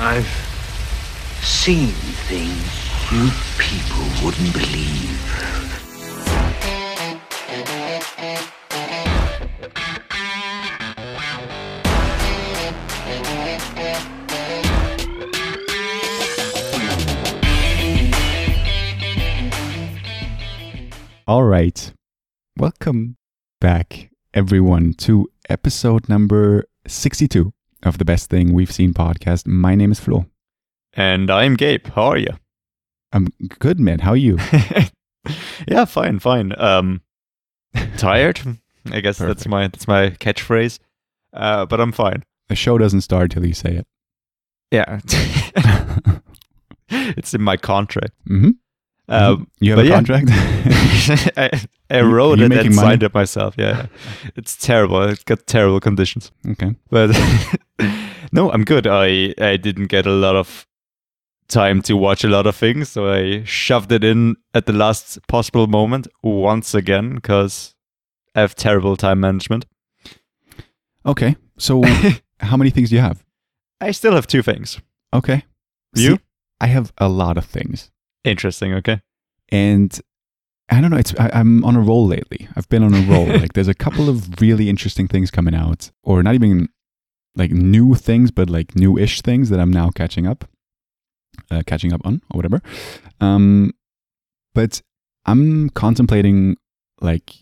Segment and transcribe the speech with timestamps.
[0.00, 0.28] I've
[1.42, 1.88] seen
[2.28, 5.18] things you people wouldn't believe.
[21.26, 21.92] All right.
[22.56, 23.16] Welcome
[23.60, 29.46] back, everyone, to episode number 62 of the Best Thing We've Seen podcast.
[29.46, 30.26] My name is Flo.
[30.94, 31.86] And I'm Gabe.
[31.88, 32.30] How are you?
[33.12, 33.28] I'm
[33.58, 34.00] good, man.
[34.00, 34.38] How are you?
[35.68, 36.52] yeah, fine, fine.
[36.58, 37.02] Um,
[37.96, 38.40] tired.
[38.90, 40.78] I guess that's my that's my catchphrase.
[41.32, 42.24] Uh, but I'm fine.
[42.48, 43.86] The show doesn't start till you say it.
[44.70, 45.00] Yeah,
[46.88, 48.12] it's in my contract.
[48.26, 48.50] hmm
[49.08, 49.94] Um, you have a yeah.
[49.94, 50.26] contract?
[51.36, 51.50] I,
[51.90, 52.72] I wrote it and money?
[52.72, 53.54] signed it myself.
[53.56, 53.86] Yeah,
[54.36, 55.02] it's terrible.
[55.04, 56.30] It's got terrible conditions.
[56.50, 56.74] okay.
[56.90, 57.10] But
[58.32, 58.86] no, I'm good.
[58.86, 60.66] I I didn't get a lot of
[61.48, 65.26] time to watch a lot of things, so I shoved it in at the last
[65.26, 67.74] possible moment once again because
[68.34, 69.64] I have terrible time management.
[71.06, 71.36] Okay.
[71.56, 71.82] So,
[72.40, 73.24] how many things do you have?
[73.80, 74.80] I still have two things.
[75.14, 75.44] Okay.
[75.94, 76.16] You?
[76.16, 76.20] See,
[76.60, 77.90] I have a lot of things.
[78.24, 78.74] Interesting.
[78.74, 79.00] Okay.
[79.50, 79.98] And
[80.68, 80.96] I don't know.
[80.98, 82.48] It's I, I'm on a roll lately.
[82.56, 83.26] I've been on a roll.
[83.40, 86.68] like there's a couple of really interesting things coming out, or not even
[87.34, 90.44] like new things, but like new-ish things that I'm now catching up,
[91.50, 92.60] uh, catching up on, or whatever.
[93.20, 93.72] Um,
[94.54, 94.82] but
[95.24, 96.56] I'm contemplating
[97.00, 97.32] like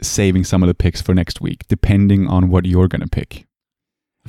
[0.00, 3.46] saving some of the picks for next week, depending on what you're gonna pick.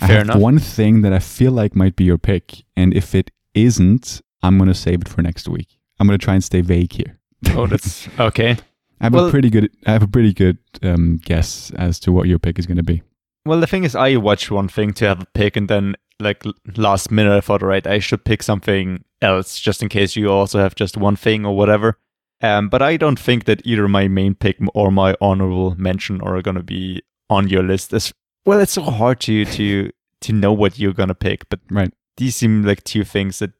[0.01, 0.37] I Fair have enough.
[0.37, 4.57] one thing that I feel like might be your pick, and if it isn't, I'm
[4.57, 5.77] gonna save it for next week.
[5.99, 7.17] I'm gonna try and stay vague here.
[7.49, 8.57] oh, that's okay.
[8.99, 9.69] I have Well- a pretty good.
[9.87, 12.83] I have a pretty good um, guess as to what your pick is going to
[12.83, 13.01] be.
[13.47, 16.43] Well, the thing is, I watch one thing to have a pick, and then like
[16.77, 20.29] last minute, I thought, all right, I should pick something else just in case you
[20.31, 21.97] also have just one thing or whatever.
[22.41, 26.39] Um, but I don't think that either my main pick or my honorable mention are
[26.43, 27.93] gonna be on your list.
[27.93, 28.13] As
[28.45, 29.89] well, it's so hard to to
[30.21, 31.49] to know what you're gonna pick.
[31.49, 31.91] But Right.
[32.17, 33.51] these seem like two things that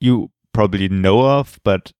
[0.00, 1.92] you probably know of, but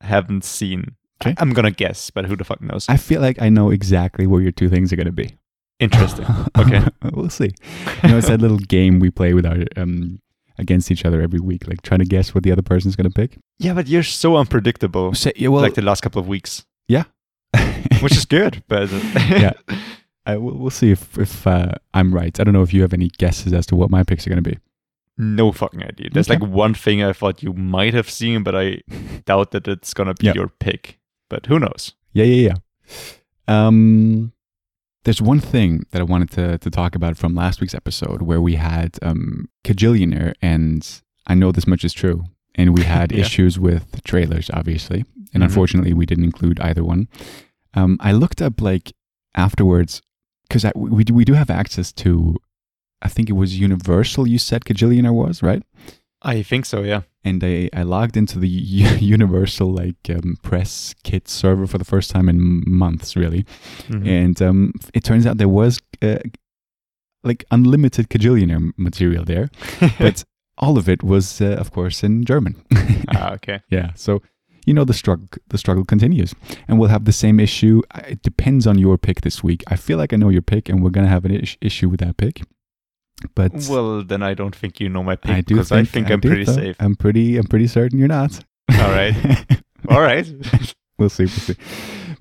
[0.00, 0.96] haven't seen.
[1.22, 1.34] Okay.
[1.38, 2.86] I'm gonna guess, but who the fuck knows?
[2.88, 5.36] I feel like I know exactly where your two things are going to be.
[5.80, 6.26] Interesting.
[6.56, 6.84] Okay.
[7.12, 7.50] we'll see.
[8.02, 10.20] You know, it's that little game we play with our um,
[10.58, 13.14] against each other every week, like trying to guess what the other person's going to
[13.14, 13.38] pick.
[13.58, 15.14] Yeah, but you're so unpredictable.
[15.14, 17.04] Say, yeah, well, like the last couple of weeks, yeah,
[18.00, 18.62] which is good.
[18.68, 18.90] But
[19.30, 19.52] yeah.
[20.26, 22.38] I, we'll, we'll see if if uh, I'm right.
[22.38, 24.42] I don't know if you have any guesses as to what my picks are going
[24.42, 24.58] to be.
[25.16, 26.08] No fucking idea.
[26.12, 26.38] There's Okay.
[26.40, 28.80] like one thing I thought you might have seen, but I
[29.26, 30.34] doubt that it's gonna be Yeah.
[30.34, 30.98] your pick.
[31.30, 31.94] But who knows?
[32.12, 32.56] Yeah, yeah, yeah.
[33.48, 34.32] Um,
[35.04, 38.40] there's one thing that I wanted to to talk about from last week's episode where
[38.40, 42.24] we had um Kajillionaire, and I know this much is true,
[42.54, 43.20] and we had Yeah.
[43.20, 45.46] issues with trailers, obviously, and Mhm.
[45.46, 47.08] unfortunately we didn't include either one.
[47.74, 48.92] Um, I looked up like
[49.34, 50.00] afterwards
[50.48, 52.36] because we do, we do have access to.
[53.04, 54.26] I think it was Universal.
[54.28, 55.62] You said Kajillionaire was right
[56.26, 56.82] I think so.
[56.82, 57.02] Yeah.
[57.22, 58.48] and I, I logged into the
[58.82, 63.44] U- Universal like um, press kit server for the first time in months, really.
[63.88, 64.06] Mhm.
[64.08, 66.18] And um, it turns out there was uh,
[67.22, 69.50] like unlimited Kajillionaire material there,
[69.98, 70.24] but
[70.58, 72.54] all of it was, uh, of course, in German.
[73.14, 73.60] ah, okay.
[73.70, 74.22] yeah, so
[74.66, 76.34] you know the struggle the struggle continues,
[76.68, 77.82] and we'll have the same issue.
[78.08, 79.62] It depends on your pick this week.
[79.68, 82.00] I feel like I know your pick, and we're gonna have an is- issue with
[82.00, 82.42] that pick.
[83.34, 85.90] But Well, then I don't think you know my pick I do because think, I
[85.90, 86.52] think I'm do, pretty though.
[86.54, 86.76] safe.
[86.80, 88.44] I'm pretty I'm pretty certain you're not.
[88.72, 89.14] All right.
[89.88, 90.26] All right.
[90.98, 91.24] we'll see.
[91.24, 91.54] We'll see.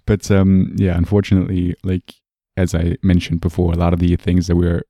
[0.06, 2.14] But um, yeah, unfortunately, like
[2.58, 4.84] as I mentioned before, a lot of the things that we're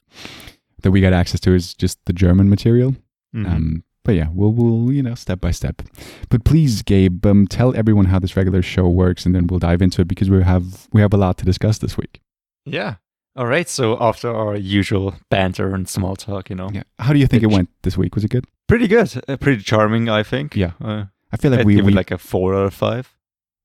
[0.81, 2.96] that we got access to is just the German material.
[3.36, 3.47] Mhm.
[3.50, 5.81] Um, but yeah, we'll we'll you know step by step.
[6.30, 9.81] But please, Gabe, um, tell everyone how this regular show works, and then we'll dive
[9.81, 12.19] into it because we have we have a lot to discuss this week.
[12.66, 12.96] yeah.
[13.35, 13.67] All right.
[13.67, 16.83] So after our usual banter and small talk, you know, Yeah.
[16.99, 17.55] How do you think it Pitch.
[17.55, 18.15] went this week?
[18.15, 18.45] Was it good?
[18.68, 20.56] pretty good, uh, pretty charming, I think.
[20.56, 20.71] Yeah.
[20.81, 23.13] Uh, I feel like I'd we, give we it like a four out of five.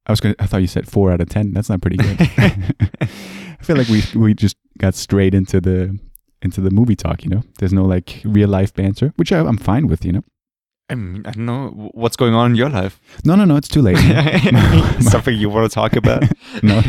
[0.07, 0.35] I was gonna.
[0.39, 1.53] I thought you said four out of ten.
[1.53, 2.17] That's not pretty good.
[3.01, 5.99] I feel like we we just got straight into the
[6.43, 7.25] into the movie talk.
[7.25, 10.05] You know, there's no like real life banter, which I, I'm fine with.
[10.05, 10.25] You know,
[10.89, 12.99] I mean, I don't know what's going on in your life.
[13.25, 13.99] no, no, no, it's too late.
[15.03, 16.25] Something you want to talk about?
[16.63, 16.81] no,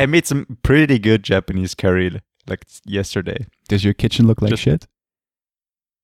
[0.00, 3.46] I made some pretty good Japanese curry like yesterday.
[3.68, 4.86] does your kitchen look like Just- shit?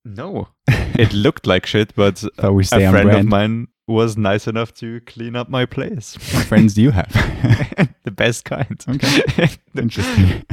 [0.04, 2.22] No, it looked like shit, but
[2.52, 6.16] we stay a friend of mine was nice enough to clean up my place.
[6.34, 7.10] What friends do you have?
[8.04, 8.84] the best kind.
[8.88, 9.48] Okay.
[9.76, 10.44] Interesting.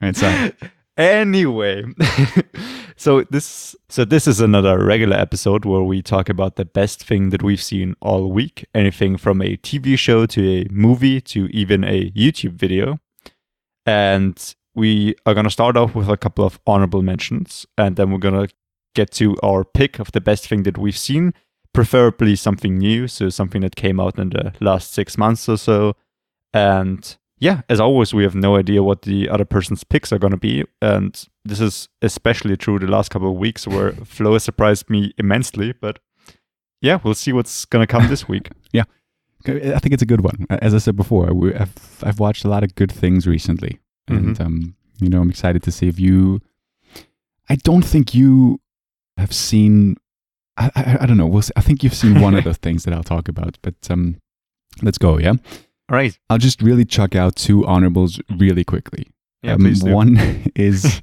[0.00, 0.52] right, sorry.
[0.96, 1.84] Anyway,
[2.98, 7.30] so this so this is another regular episode where we talk about the best thing
[7.30, 8.66] that we've seen all week.
[8.74, 12.98] Anything from a TV show to a movie to even a YouTube video.
[13.86, 18.18] And we are gonna start off with a couple of honorable mentions, and then we're
[18.18, 18.48] gonna
[18.94, 21.32] get to our pick of the best thing that we've seen,
[21.72, 25.94] preferably something new, so something that came out in the last six months or so.
[26.52, 30.32] And yeah, as always, we have no idea what the other person's picks are going
[30.32, 30.64] to be.
[30.82, 35.12] And this is especially true the last couple of weeks where Flo has surprised me
[35.18, 35.72] immensely.
[35.72, 35.98] But
[36.80, 38.50] yeah, we'll see what's going to come this week.
[38.72, 38.84] yeah.
[39.46, 40.46] I think it's a good one.
[40.50, 43.78] As I said before, I've, I've watched a lot of good things recently.
[44.08, 44.42] And, mm-hmm.
[44.42, 46.40] um, you know, I'm excited to see if you.
[47.48, 48.60] I don't think you
[49.16, 49.96] have seen.
[50.56, 51.26] I, I, I don't know.
[51.26, 51.52] We'll see.
[51.56, 53.58] I think you've seen one of the things that I'll talk about.
[53.62, 54.20] But um,
[54.82, 55.34] let's go, yeah?
[55.90, 56.18] All right.
[56.28, 59.06] I'll just really chuck out two honorables really quickly.
[59.42, 59.94] Yeah, um, please do.
[59.94, 61.00] One is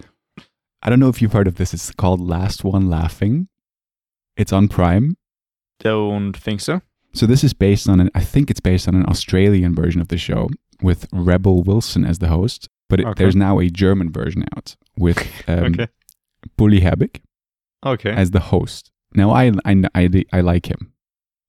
[0.86, 1.74] I don't know if you've heard of this.
[1.74, 3.48] It's called Last One Laughing.
[4.38, 5.18] It's on Prime.
[5.80, 6.82] Don't think so.
[7.12, 10.10] So this is based on an I think it's based on an Australian version of
[10.10, 10.48] the show
[10.84, 13.24] with Rebel Wilson as the host, but it, okay.
[13.24, 15.18] there's now a German version out with
[15.48, 15.88] um, okay.
[16.56, 17.22] Bully Herbig
[17.84, 18.12] okay.
[18.12, 18.92] as the host.
[19.16, 20.94] Now I, I I I like him.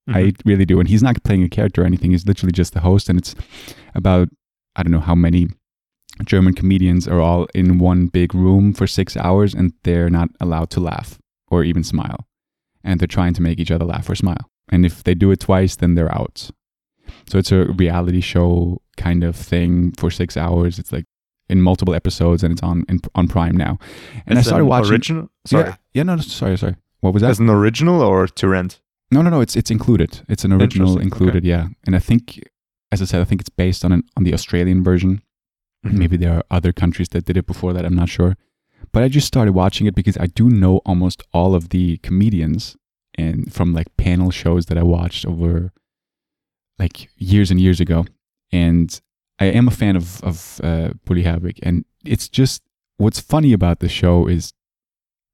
[0.09, 0.17] Mm-hmm.
[0.17, 0.79] I really do.
[0.79, 2.09] And he's not playing a character or anything.
[2.09, 3.07] He's literally just the host.
[3.07, 3.35] And it's
[3.93, 4.29] about,
[4.75, 5.47] I don't know how many
[6.23, 10.69] German comedians are all in one big room for six hours and they're not allowed
[10.71, 11.19] to laugh
[11.49, 12.27] or even smile.
[12.83, 14.49] And they're trying to make each other laugh or smile.
[14.69, 16.49] And if they do it twice, then they're out.
[17.27, 20.79] So it's a reality show kind of thing for six hours.
[20.79, 21.05] It's like
[21.49, 23.79] in multiple episodes and it's on in, on Prime now.
[24.25, 24.91] And I started watching.
[24.91, 25.29] Original?
[25.45, 25.65] Sorry.
[25.65, 26.75] Yeah, yeah, no, sorry, sorry.
[27.01, 27.29] What was that?
[27.29, 28.81] As an original or to rent?
[29.11, 29.41] No, no, no.
[29.41, 30.21] It's it's included.
[30.27, 31.37] It's an original included.
[31.37, 31.47] Okay.
[31.47, 32.43] Yeah, and I think,
[32.91, 35.21] as I said, I think it's based on an, on the Australian version.
[35.85, 35.97] Mm-hmm.
[35.97, 37.85] Maybe there are other countries that did it before that.
[37.85, 38.35] I'm not sure,
[38.91, 42.75] but I just started watching it because I do know almost all of the comedians
[43.15, 45.71] and from like panel shows that I watched over
[46.79, 48.05] like years and years ago,
[48.51, 48.99] and
[49.39, 52.63] I am a fan of of uh, Bully Herbig, and it's just
[52.97, 54.53] what's funny about the show is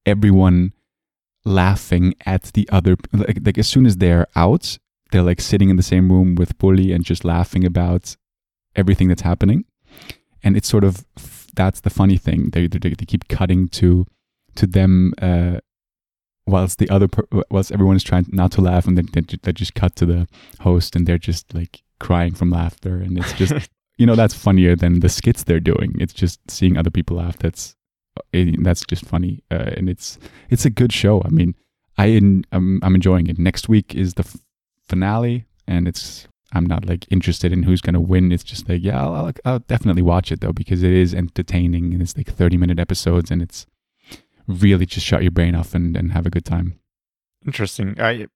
[0.06, 0.74] everyone
[1.46, 4.78] laughing at the other like, like as soon as they're out
[5.12, 8.16] they're like sitting in the same room with bully and just laughing about
[8.76, 9.66] everything that's happening
[10.44, 11.06] and it's sort of
[11.56, 14.06] that's the funny thing they they, they keep cutting to
[14.56, 15.60] to them uh
[16.46, 19.54] whilst the other per- whilst everyone is trying not to laugh and then they, they
[19.54, 20.28] just cut to the
[20.60, 24.76] host and they're just like crying from laughter and it's just you know that's funnier
[24.76, 27.76] than the skits they're doing it's just seeing other people laugh that's
[28.32, 30.18] it, that's just funny, uh, and it's
[30.50, 31.22] it's a good show.
[31.24, 31.56] I mean,
[31.98, 33.40] I in, I'm I'm enjoying it.
[33.40, 34.38] Next week is the f-
[34.88, 38.32] finale, and it's I'm not like interested in who's gonna win.
[38.32, 41.94] It's just like yeah, I'll, I'll, I'll definitely watch it though because it is entertaining
[41.94, 43.66] and it's like 30 minute episodes and it's
[44.48, 46.80] really just shut your brain off and, and have a good time.
[47.46, 47.96] Interesting.
[48.00, 48.28] I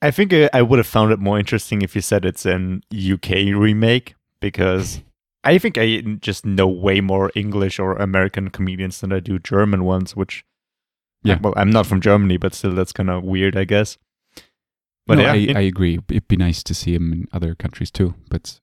[0.00, 3.54] I think I would have found it more interesting if you said it's an UK
[3.54, 5.00] remake because
[5.44, 9.84] I think I just know way more English or American comedians than I do German
[9.84, 10.44] ones, which,
[11.22, 13.98] yeah, well, I'm not from Germany, but still, that's kind of weird, I guess.
[15.06, 15.98] But no, yeah, I, it, I agree.
[16.08, 18.14] It'd be nice to see them in other countries too.
[18.30, 18.60] But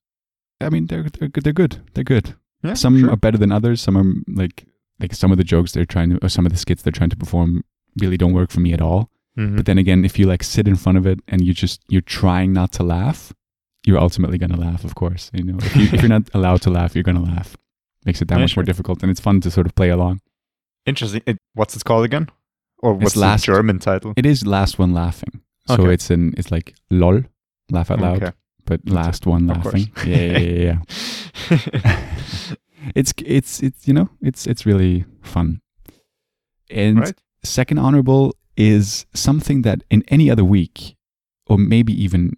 [0.62, 1.44] I mean, they're they're good.
[1.44, 1.82] They're good.
[1.94, 2.36] They're good.
[2.64, 3.12] Yeah, some sure.
[3.12, 3.82] are better than others.
[3.82, 4.66] Some are like
[5.00, 7.10] like some of the jokes they're trying to, or some of the skits they're trying
[7.10, 7.64] to perform,
[8.00, 9.10] really don't work for me at all.
[9.38, 9.58] Mm-hmm.
[9.58, 12.02] But then again, if you like sit in front of it and you just you're
[12.02, 13.34] trying not to laugh,
[13.86, 15.32] you're ultimately going to laugh, of course.
[15.34, 17.56] You know, if, you, if you're not allowed to laugh, you're going to laugh.
[18.06, 18.62] Makes it that yeah, much sure.
[18.62, 20.22] more difficult, and it's fun to sort of play along.
[20.86, 21.22] Interesting.
[21.26, 22.30] It, what's it called again?
[22.82, 24.14] Or what's it's the last, German title?
[24.16, 25.42] It is last one laughing.
[25.70, 25.94] So okay.
[25.94, 27.22] it's in it's like lol,
[27.70, 28.36] laugh out loud, okay.
[28.66, 29.92] but last one laughing.
[30.06, 30.78] yeah, yeah, yeah.
[31.52, 32.02] yeah.
[32.96, 35.62] it's it's it's you know it's it's really fun.
[36.72, 37.14] And right.
[37.44, 40.96] second honorable is something that in any other week,
[41.48, 42.34] or maybe even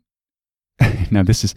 [1.11, 1.53] now this is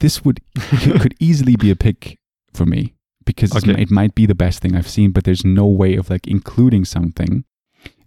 [0.00, 0.40] this would
[1.00, 2.18] could easily be a pick
[2.52, 2.94] for me
[3.24, 3.80] because okay.
[3.80, 6.84] it might be the best thing I've seen, but there's no way of like including
[6.84, 7.44] something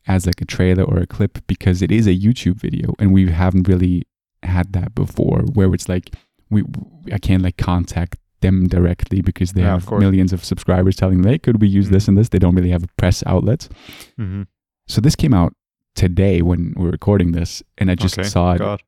[0.10, 3.30] as like a trailer or a clip because it is a YouTube video and we
[3.32, 4.04] haven't really
[4.44, 6.16] had that before where it's like
[6.50, 6.64] we
[7.14, 11.22] I can't like contact them directly because they yeah, have of millions of subscribers telling
[11.22, 11.94] them, hey, could we use mm-hmm.
[11.94, 12.30] this and this?
[12.30, 13.68] They don't really have a press outlet.
[14.20, 14.44] Mm-hmm.
[14.88, 15.54] So this came out
[15.96, 18.28] today when we're recording this, and I just okay.
[18.28, 18.82] saw it God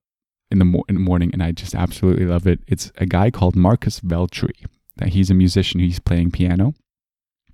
[0.49, 2.61] in the, mo- in the morning, and I just absolutely love it.
[2.67, 4.65] It's a guy called Marcus Veltri.
[4.97, 5.79] That he's a musician.
[5.79, 6.73] He's playing piano,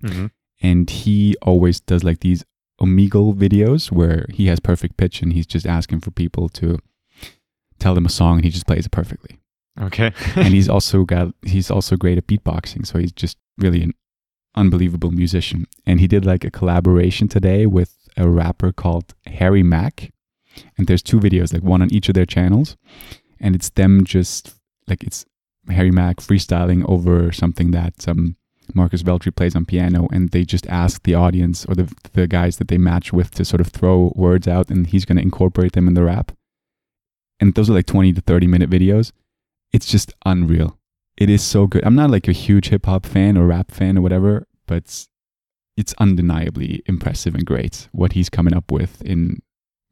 [0.02, 0.26] mm-hmm.
[0.62, 2.44] and he always does like these
[2.80, 6.78] Omegle videos where he has perfect pitch, and he's just asking for people to
[7.78, 9.38] tell him a song, and he just plays it perfectly.
[9.80, 10.12] Okay.
[10.36, 13.92] and he's also got he's also great at beatboxing, so he's just really an
[14.54, 15.66] unbelievable musician.
[15.86, 20.12] And he did like a collaboration today with a rapper called Harry Mack,
[20.76, 22.76] and there's two videos, like one on each of their channels,
[23.40, 24.54] and it's them just
[24.86, 25.24] like it's
[25.68, 28.36] Harry Mack freestyling over something that um,
[28.74, 32.58] Marcus Veltri plays on piano, and they just ask the audience or the the guys
[32.58, 35.72] that they match with to sort of throw words out, and he's going to incorporate
[35.72, 36.32] them in the rap.
[37.40, 39.12] And those are like 20 to 30 minute videos.
[39.72, 40.78] It's just unreal.
[41.16, 41.84] It is so good.
[41.84, 45.06] I'm not like a huge hip hop fan or rap fan or whatever, but
[45.76, 49.40] it's, undeniably impressive and great what he's coming up with in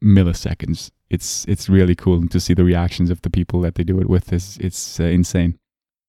[0.03, 0.91] milliseconds.
[1.09, 4.09] It's it's really cool to see the reactions of the people that they do it
[4.09, 4.33] with.
[4.33, 5.57] It's it's uh, insane.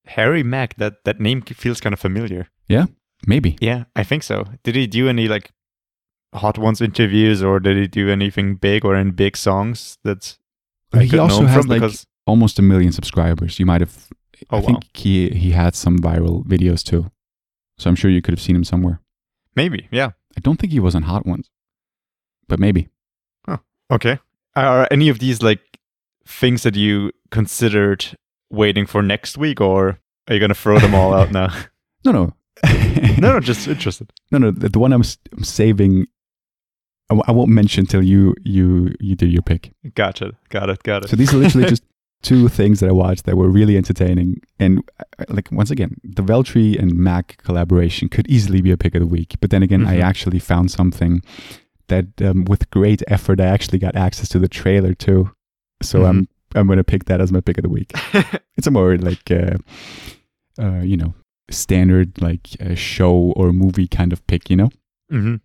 [0.08, 2.48] Harry Mack, that that name feels kind of familiar.
[2.68, 2.86] Yeah,
[3.26, 3.56] maybe.
[3.60, 4.44] Yeah, I think so.
[4.62, 5.50] Did he do any like
[6.34, 9.98] Hot Ones interviews, or did he do anything big or in big songs?
[10.04, 10.38] That's
[10.92, 13.58] I he also has like because almost a million subscribers.
[13.58, 14.08] You might have.
[14.50, 17.10] Oh, I think he he had some viral videos too,
[17.78, 19.00] so I'm sure you could have seen him somewhere.
[19.56, 20.10] maybe, yeah.
[20.36, 21.50] I don't think he was on Hot Ones,
[22.46, 22.88] but maybe.
[23.90, 24.18] Okay.
[24.54, 25.60] Are any of these like
[26.26, 28.16] things that you considered
[28.50, 31.48] waiting for next week, or are you gonna throw them all out now?
[32.04, 32.34] No, no,
[33.18, 34.12] no, no, just interested.
[34.30, 34.50] no, no.
[34.50, 35.02] The, the one I'm,
[35.36, 36.06] I'm saving,
[37.10, 39.72] I, w- I won't mention till you you you do your pick.
[39.94, 40.32] Gotcha.
[40.48, 40.82] Got it.
[40.82, 41.08] Got it.
[41.10, 41.82] So these are literally just
[42.22, 44.40] two things that I watched that were really entertaining.
[44.58, 44.82] And
[45.20, 49.00] uh, like once again, the Veltri and Mack collaboration could easily be a pick of
[49.00, 49.36] the week.
[49.40, 50.02] But then again, I Mhm.
[50.02, 51.22] actually found something
[51.86, 55.30] that um, with great effort, I actually got access to the trailer too.
[55.80, 57.92] So I'm I'm going to pick that as my pick of the week.
[58.56, 59.56] It's a more like uh,
[60.60, 61.14] uh, you know
[61.48, 64.70] standard like uh, show or movie kind of pick, you know.
[65.12, 65.36] Mm-hmm.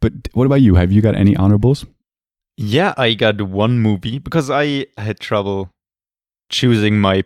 [0.00, 0.74] But what about you?
[0.74, 1.86] Have you got any honorables?
[2.56, 5.70] Yeah, I got one movie because I had trouble
[6.50, 7.24] choosing my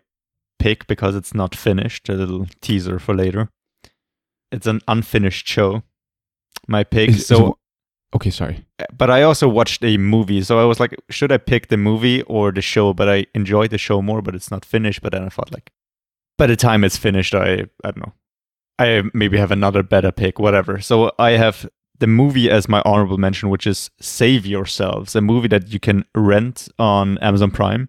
[0.58, 2.08] pick because it's not finished.
[2.08, 3.48] A little teaser for later.
[4.52, 5.82] It's an unfinished show.
[6.68, 7.10] My pick.
[7.10, 7.58] Is- so,
[8.14, 8.64] okay, sorry.
[8.78, 10.42] Uh, but I also watched a movie.
[10.42, 12.94] So I was like, should I pick the movie or the show?
[12.94, 15.02] But I enjoyed the show more, but it's not finished.
[15.02, 15.70] But then I thought, like,
[16.38, 18.12] by the time it's finished, I I don't know.
[18.78, 20.80] I maybe have another better pick, whatever.
[20.80, 21.68] So I have
[21.98, 26.04] the movie as my honorable mention, which is Save Yourselves, a movie that you can
[26.14, 27.88] rent on Amazon Prime.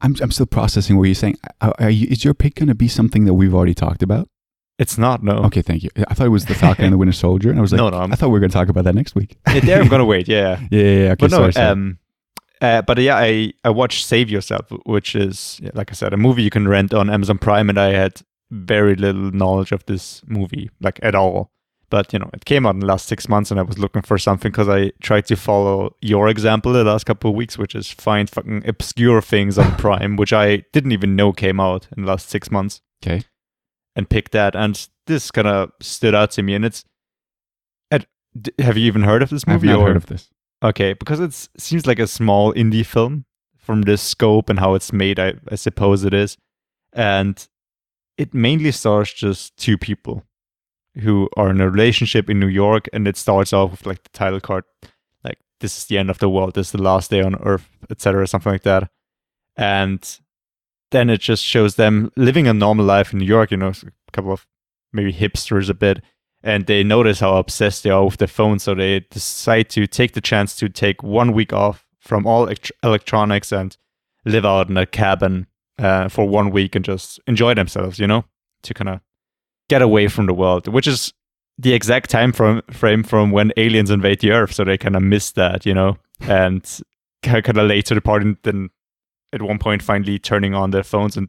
[0.00, 1.36] I'm I'm still processing what you're saying.
[1.60, 4.28] Are, are you, is your pick going to be something that we've already talked about?
[4.78, 5.34] It's not, no.
[5.44, 5.90] Okay, thank you.
[6.08, 7.90] I thought it was the Falcon and the Winter Soldier, and I was like, No,
[7.90, 9.36] no, I'm- I thought we were going to talk about that next week.
[9.46, 10.60] Yeah, there I'm gonna wait, yeah.
[10.70, 11.10] Yeah, yeah, yeah.
[11.12, 11.66] Okay, but no, sorry, sorry.
[11.68, 11.98] um,
[12.60, 16.16] uh, but yeah, I I watched Save Yourself, which is yeah, like I said, a
[16.16, 20.22] movie you can rent on Amazon Prime, and I had very little knowledge of this
[20.26, 21.50] movie, like at all.
[21.90, 24.02] But you know, it came out in the last six months, and I was looking
[24.02, 27.74] for something because I tried to follow your example the last couple of weeks, which
[27.74, 32.04] is find fucking obscure things on Prime, which I didn't even know came out in
[32.04, 33.24] the last six months okay.
[33.96, 34.54] And pick that.
[34.54, 36.54] And this kind of stood out to me.
[36.54, 36.84] And it's,
[37.90, 38.06] at,
[38.58, 39.68] have you even heard of this movie?
[39.68, 39.88] I've not or?
[39.88, 40.30] heard of this.
[40.62, 43.24] Okay, because it seems like a small indie film
[43.58, 45.18] from the scope and how it's made.
[45.18, 46.36] I, I suppose it is,
[46.92, 47.46] and
[48.16, 50.24] it mainly stars just two people
[51.00, 54.10] who are in a relationship in New York, and it starts off with like the
[54.10, 54.64] title card,
[55.24, 56.54] like "This is the end of the world.
[56.54, 58.88] This is the last day on Earth," etc., something like that,
[59.56, 60.18] and
[60.92, 63.50] then it just shows them living a normal life in New York.
[63.50, 64.46] You know, a couple of
[64.92, 66.02] maybe hipsters a bit,
[66.42, 70.12] and they notice how obsessed they are with their phone, so they decide to take
[70.12, 73.76] the chance to take one week off from all elect- electronics and
[74.24, 75.46] live out in a cabin
[75.78, 77.98] uh, for one week and just enjoy themselves.
[77.98, 78.24] You know,
[78.62, 79.00] to kind of
[79.68, 81.12] get away from the world, which is
[81.58, 85.02] the exact time from frame from when aliens invade the Earth, so they kind of
[85.02, 85.64] miss that.
[85.66, 86.80] You know, and
[87.22, 88.70] kind of late to the party, then
[89.32, 91.28] at one point finally turning on their phones and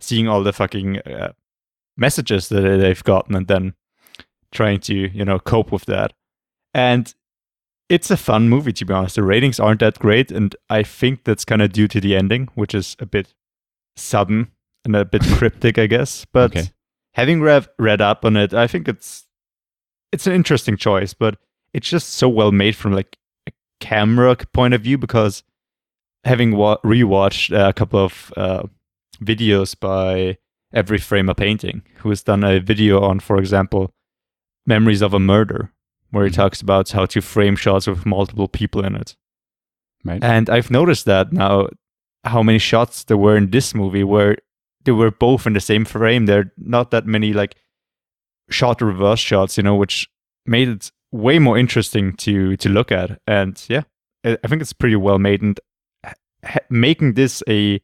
[0.00, 1.32] seeing all the fucking uh,
[1.96, 3.74] messages that they've gotten and then
[4.52, 6.12] trying to you know cope with that.
[6.72, 7.14] And
[7.88, 9.16] it's a fun movie to be honest.
[9.16, 12.48] The ratings aren't that great and i think that's kind of due to the ending
[12.54, 13.34] which is a bit
[13.96, 14.50] sudden
[14.84, 16.24] and a bit cryptic i guess.
[16.32, 16.68] But Okay.
[17.14, 19.26] having read, read up on it i think it's
[20.12, 21.36] it's an interesting choice but
[21.72, 23.16] it's just so well made from like
[23.48, 25.42] a camera point of view because
[26.24, 28.62] having wa- rewatched a couple of uh,
[29.22, 30.36] videos by
[30.72, 33.92] every frame a painting who has done a video on for example
[34.66, 35.70] memories of a murder
[36.10, 36.34] where he Mhm.
[36.36, 39.16] talks about how to frame shots with multiple people in it
[40.04, 40.22] Right.
[40.24, 41.68] and i've noticed that now
[42.24, 44.36] how many shots there were in this movie where
[44.84, 47.54] they were both in the same frame there are not that many like
[48.50, 50.08] shot reverse shots you know which
[50.46, 53.82] made it way more interesting to to look at and yeah
[54.24, 55.60] i think it's pretty well made and
[56.70, 57.80] making this a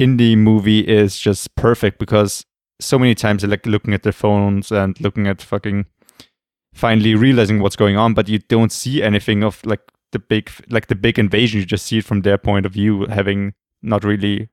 [0.00, 2.44] indie movie is just perfect because
[2.80, 5.86] so many times like looking at their phones and looking at fucking
[6.72, 9.80] finally realizing what's going on, but you don't see anything of like
[10.12, 11.60] the big like the big invasion.
[11.60, 14.48] You just see it from their point of view, having not really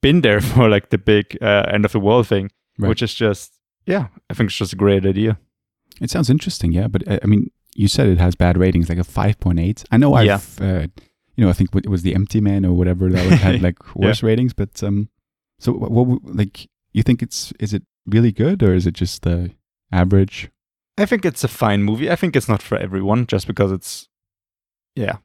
[0.00, 2.88] been there for like the big uh, end of the world thing, Right.
[2.88, 3.52] which is just
[3.86, 5.38] yeah, I think it's just a great idea.
[6.00, 6.86] It sounds interesting, yeah.
[6.88, 9.84] But uh, I mean, you said it has bad ratings, like a five point eight.
[9.90, 10.34] I know Yeah.
[10.36, 10.86] I've, uh,
[11.36, 14.22] you know, I think it was the Empty Man or whatever that had like worse
[14.22, 14.52] ratings.
[14.52, 15.08] But um,
[15.58, 19.26] so what, what like you think it's is it really good or is it just
[19.26, 19.48] uh,
[19.90, 20.50] average?
[20.98, 22.10] I think it's a fine movie.
[22.10, 24.08] I think it's not for everyone just because it's
[24.94, 25.16] yeah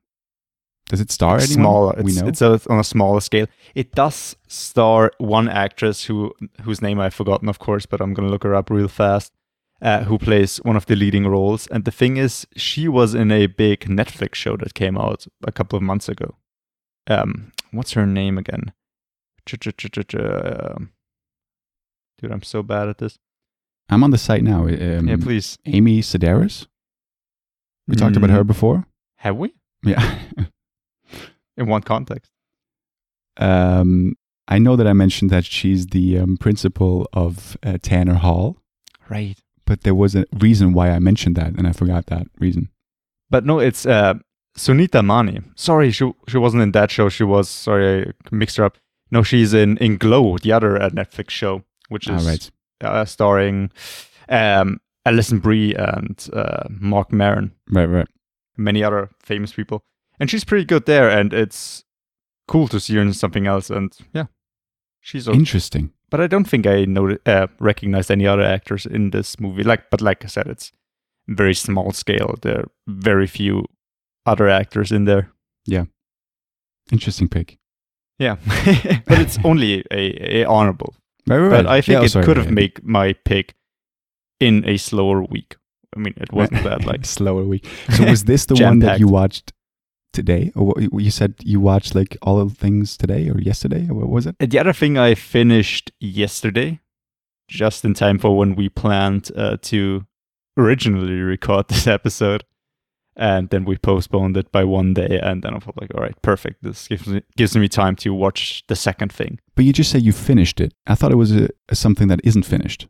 [0.89, 1.95] Does it star anyone smaller.
[2.01, 2.27] we It's, know?
[2.29, 3.47] it's a, on a smaller scale.
[3.75, 8.29] It does star one actress who whose name I've forgotten, of course, but I'm gonna
[8.29, 9.33] look her up real fast.
[9.79, 11.67] Uh, who plays one of the leading roles?
[11.67, 15.51] And the thing is, she was in a big Netflix show that came out a
[15.51, 16.35] couple of months ago.
[17.07, 18.73] Um, what's her name again?
[20.15, 20.89] Um,
[22.19, 23.19] Dude, I'm so bad at this.
[23.89, 24.67] I'm on the site now.
[24.67, 25.57] Um, yeah, please.
[25.65, 26.65] Amy Sedaris.
[27.87, 28.85] We talked about her Mm, before.
[29.17, 29.53] Have we?
[29.83, 30.19] Yeah.
[31.57, 32.31] In one context?
[33.37, 34.15] um,
[34.47, 38.57] I know that I mentioned that she's the um, principal of uh, Tanner Hall,
[39.09, 39.37] Right.
[39.67, 42.69] But there was a reason why I mentioned that, and I forgot that reason.
[43.29, 44.13] But no, it's uh,
[44.57, 45.41] Sunita Mani.
[45.55, 47.09] Sorry, she she wasn't in that show.
[47.09, 48.77] She was sorry, I mixed her up.
[49.11, 52.51] No, she's in in Glow, the other uh, Netflix show, which Ah, is right.
[52.83, 53.69] uh, starring
[54.29, 58.07] um, Alison Brie and uh, Marc Maron, Right, right.
[58.57, 59.81] many other famous people,
[60.19, 61.09] and she's pretty good there.
[61.09, 61.83] And it's
[62.47, 63.69] cool to see her in something else.
[63.69, 64.27] And yeah,
[65.01, 65.27] she's.
[65.27, 65.37] Okay.
[65.37, 65.91] Interesting.
[66.09, 69.63] But I don't think I know uh, recognized any other actors in this movie.
[69.63, 70.71] Like, but like I said, it's
[71.27, 72.35] very small scale.
[72.41, 73.65] There are very few
[74.25, 75.31] other actors in there.
[75.65, 75.85] Yeah,
[76.91, 77.57] interesting pick.
[78.19, 78.37] Yeah,
[79.05, 80.95] but it's only a, a honorable.
[81.27, 81.77] Right, right, But right.
[81.77, 83.53] I think Yeah, it sorry, could have made my pick
[84.39, 85.57] in a slower week.
[85.95, 87.67] I mean, it wasn't that like slower week.
[87.95, 89.51] So was this the one that you watched
[90.17, 93.93] today, or you said you watched like all of the things today or yesterday, or
[93.95, 94.35] what was it?
[94.39, 96.79] the other thing I finished yesterday,
[97.47, 100.05] just in time for when we planned uh, to
[100.57, 102.43] originally record this episode.
[103.19, 106.15] And then we postponed it by one day, and then I thought like, all right,
[106.21, 106.61] perfect.
[106.61, 109.39] This gives me gives me time to watch the second thing.
[109.55, 110.71] But you just say you finished it.
[110.85, 112.87] I thought it was a, a something that isn't finished.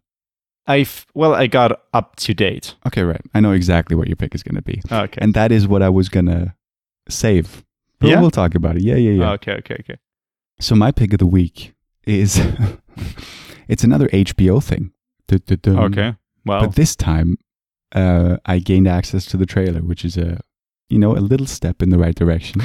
[0.67, 2.75] I well, I got up to date.
[2.85, 3.21] Okay, right.
[3.33, 5.19] I know exactly what your pick is going to be, Okay.
[5.21, 6.56] and that is what I was gonna
[7.09, 7.63] save.
[7.99, 8.21] But Yeah?
[8.21, 8.83] we'll talk about it.
[8.83, 9.31] Yeah, yeah, yeah.
[9.33, 9.53] Okay.
[9.53, 9.77] Okay.
[9.79, 9.97] Okay.
[10.59, 11.73] So my pick of the week
[12.05, 12.39] is
[13.67, 14.91] it's another HBO thing.
[15.27, 15.77] Du-du-dum.
[15.79, 16.15] Okay.
[16.45, 17.37] Well, But this time,
[17.93, 20.39] uh, I gained access to the trailer, which is a,
[20.89, 22.61] you know, a little step in the right direction.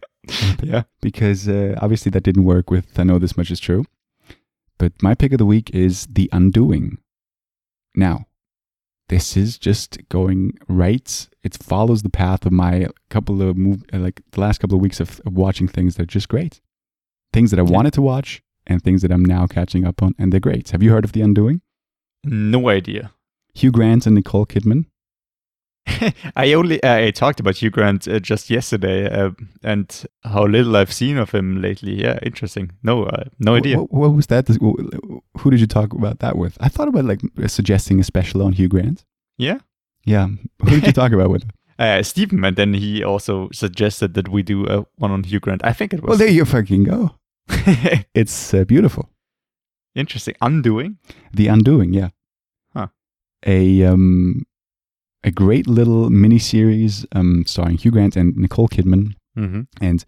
[0.62, 0.84] yeah.
[1.02, 3.84] because uh, obviously that didn't work with I know this much is true.
[4.78, 6.98] But my pick of the week is The Undoing.
[7.94, 8.26] Now,
[9.08, 11.28] this is just going right.
[11.42, 14.82] It follows the path of my couple of move, uh, like the last couple of
[14.82, 16.60] weeks of, of watching things that are just great,
[17.32, 17.70] things that I Yeah.
[17.70, 20.70] wanted to watch, and things that I'm now catching up on, and they're great.
[20.70, 21.60] Have you heard of The Undoing?
[22.24, 23.12] No idea.
[23.54, 24.86] Hugh Grant and Nicole Kidman.
[26.36, 29.30] I only uh, I talked about Hugh Grant uh, just yesterday, uh,
[29.62, 32.00] and how little I've seen of him lately.
[32.02, 32.72] Yeah, interesting.
[32.82, 33.78] No, uh, no idea.
[33.78, 34.48] What, what was that?
[34.48, 36.56] Who did you talk about that with?
[36.60, 39.04] I thought about like suggesting a special on Hugh Grant.
[39.36, 39.58] Yeah.
[40.04, 40.28] Yeah.
[40.62, 41.44] Who did you talk about with?
[41.76, 45.64] Uh, Stephen, and then he also suggested that we do a one on Hugh Grant.
[45.64, 46.08] I think it was.
[46.10, 47.16] Well, there you fucking go.
[48.14, 49.10] It's uh, beautiful.
[49.96, 50.36] interesting.
[50.40, 50.98] Undoing.
[51.32, 52.10] The Undoing, yeah.
[52.72, 52.86] Huh.
[53.44, 54.46] A um,
[55.24, 59.14] a great little miniseries um, starring Hugh Grant and Nicole Kidman.
[59.36, 59.62] Mm-hmm.
[59.80, 60.04] And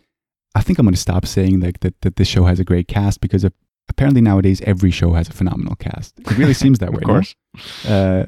[0.55, 2.87] I think I'm going to stop saying like that that this show has a great
[2.87, 3.51] cast because uh,
[3.89, 6.19] apparently nowadays every show has a phenomenal cast.
[6.21, 6.99] It really seems that way.
[7.03, 7.15] Of no?
[7.15, 7.35] course.
[7.89, 8.27] Uh,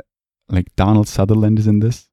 [0.48, 2.08] like Donald Sutherland is in this.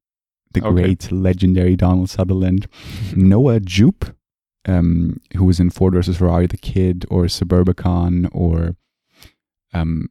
[0.54, 0.72] The Okay.
[0.84, 2.68] great legendary Donald Sutherland.
[3.16, 4.06] Noah Jupe,
[4.66, 8.76] um, who was in Ford versus Ferrari, The Kid, or Suburbicon, or
[9.74, 10.10] um,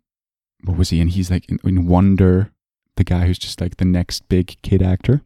[0.64, 1.00] what was he?
[1.00, 2.50] And he's like in, in Wonder,
[2.96, 5.22] the guy who's just like the next big kid actor.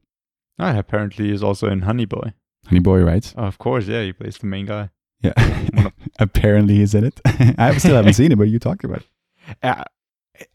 [0.58, 2.32] Ah, apparently he's also in Honey Boy.
[2.66, 3.32] Honey Boy, right?
[3.36, 4.90] Oh, of course, yeah, he plays the main guy.
[5.20, 5.32] Yeah.
[6.20, 7.20] Apparently he's in it.
[7.58, 9.06] I still haven't seen it, but you talked about it.
[9.64, 9.82] Uh,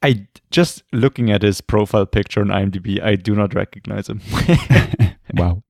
[0.01, 4.21] I just looking at his profile picture on IMDb, I do not recognize him.
[5.33, 5.63] wow.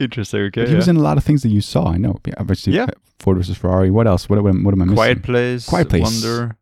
[0.00, 0.40] Interesting.
[0.42, 0.62] Okay.
[0.62, 1.92] But he was in a lot of things that you saw.
[1.92, 2.18] I know.
[2.26, 2.84] Yeah, obviously, Yeah.
[2.84, 2.86] uh,
[3.20, 3.90] Ford versus Ferrari.
[3.90, 4.28] What else?
[4.28, 4.96] What, am- what am I missing?
[4.96, 5.68] Quiet Place.
[5.68, 6.02] Quiet Place.
[6.02, 6.56] Wonder.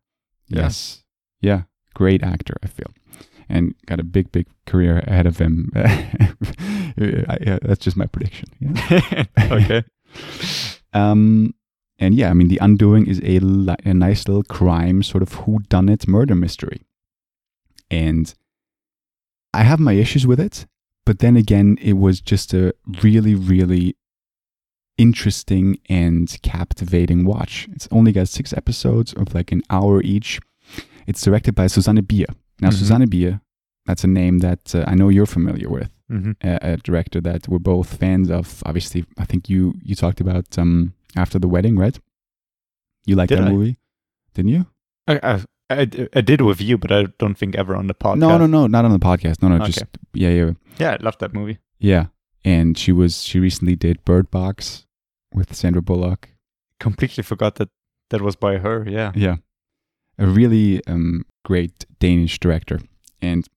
[0.47, 0.61] Yeah.
[0.63, 1.03] Yes.
[1.41, 1.61] Yeah.
[1.95, 2.91] Great actor, I feel.
[3.53, 5.69] And got a big, big career ahead of him.
[6.97, 8.49] That's just my prediction.
[8.59, 9.25] Yeah.
[9.51, 9.83] okay.
[10.95, 11.55] Um,
[11.97, 15.31] and yeah, I mean, The Undoing is a, li- a nice little crime, sort of
[15.31, 16.81] whodunit murder mystery.
[17.89, 18.31] And
[19.55, 20.67] I have my issues with it,
[21.03, 23.97] but then again, it was just a really, really
[24.99, 27.67] interesting and captivating watch.
[27.71, 30.39] It's only got six episodes of like an hour each.
[31.07, 32.27] It's directed by Susanne Bier.
[32.61, 32.73] Now, Mhm.
[32.73, 33.41] Susanne Bier,
[33.85, 35.89] that's a name that uh, I know you're familiar with.
[36.09, 38.61] hmm A, a director that we're both fans of.
[38.65, 41.99] Obviously, I think you you talked about um, after the wedding, right?
[43.05, 43.51] You liked Did that I?
[43.51, 43.77] movie,
[44.33, 44.65] didn't you?
[45.07, 45.33] I, I,
[45.69, 48.19] I, I did with you, but I don't think ever on the podcast.
[48.19, 49.41] No, no, no, not on the podcast.
[49.41, 49.65] No, no, Okay.
[49.71, 51.57] just yeah, yeah, Yeah, I loved that movie.
[51.79, 52.05] yeah.
[52.45, 54.85] And she was she recently did Bird Box
[55.33, 56.29] with Sandra Bullock.
[56.79, 57.69] Completely forgot that
[58.09, 58.85] that was by her.
[58.87, 59.11] Yeah.
[59.15, 59.37] Yeah.
[60.17, 62.79] A really um, great Danish director.
[63.21, 63.47] And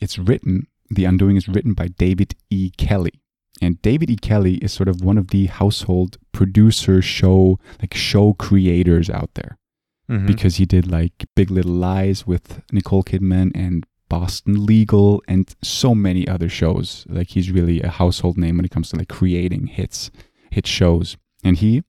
[0.00, 2.70] it's written, The Undoing is written by David E.
[2.76, 3.20] Kelley.
[3.62, 4.16] And David E.
[4.16, 9.56] Kelley is sort of one of the household producer show, like show creators out there
[10.10, 10.26] Mhm.
[10.26, 15.94] because he did like Big Little Lies with Nicole Kidman and Boston Legal and so
[15.94, 17.06] many other shows.
[17.08, 20.10] Like he's really a household name when it comes to like creating hits,
[20.50, 21.16] hit shows.
[21.42, 21.82] And he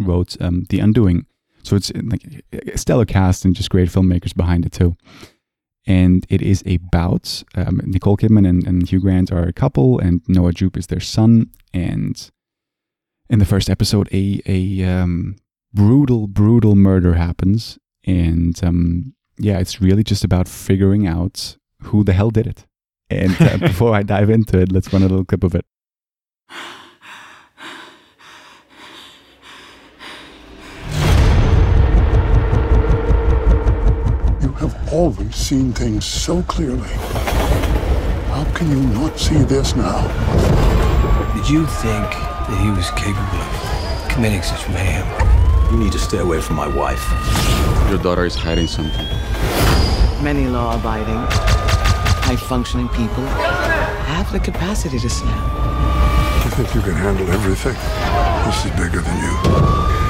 [0.00, 1.26] wrote um, The Undoing.
[1.64, 4.96] So it's uh, like a stellar cast and just great filmmakers behind it too.
[5.86, 10.22] And it is about um, Nicole Kidman and, and Hugh Grant are a couple, and
[10.28, 11.50] Noah Jupe is their son.
[11.74, 12.30] And
[13.28, 15.36] in the first episode, a a um,
[15.74, 22.14] brutal, brutal murder happens, and um, yeah, it's really just about figuring out who the
[22.14, 22.66] hell did it.
[23.10, 25.66] And uh, before I dive into it, let's run a little clip of it.
[34.94, 36.88] always seen things so clearly.
[38.30, 40.02] How can you not see this now?
[41.34, 42.08] Did you think
[42.46, 45.04] that he was capable of committing such mayhem?
[45.72, 47.04] You need to stay away from my wife.
[47.90, 49.06] Your daughter is hiding something.
[50.22, 51.22] Many law abiding,
[52.22, 53.26] high functioning people
[54.14, 56.44] have the capacity to snap.
[56.44, 57.74] You think you can handle everything?
[58.46, 60.03] This is bigger than you.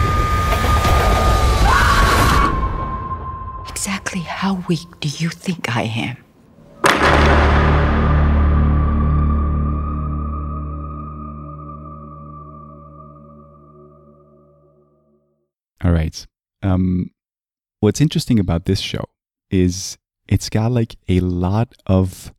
[3.86, 6.16] Exactly how weak do you think I am?
[15.82, 16.26] All right.
[16.62, 17.10] Um,
[17.80, 19.04] what's interesting about this show
[19.50, 22.32] is it's got like a lot of.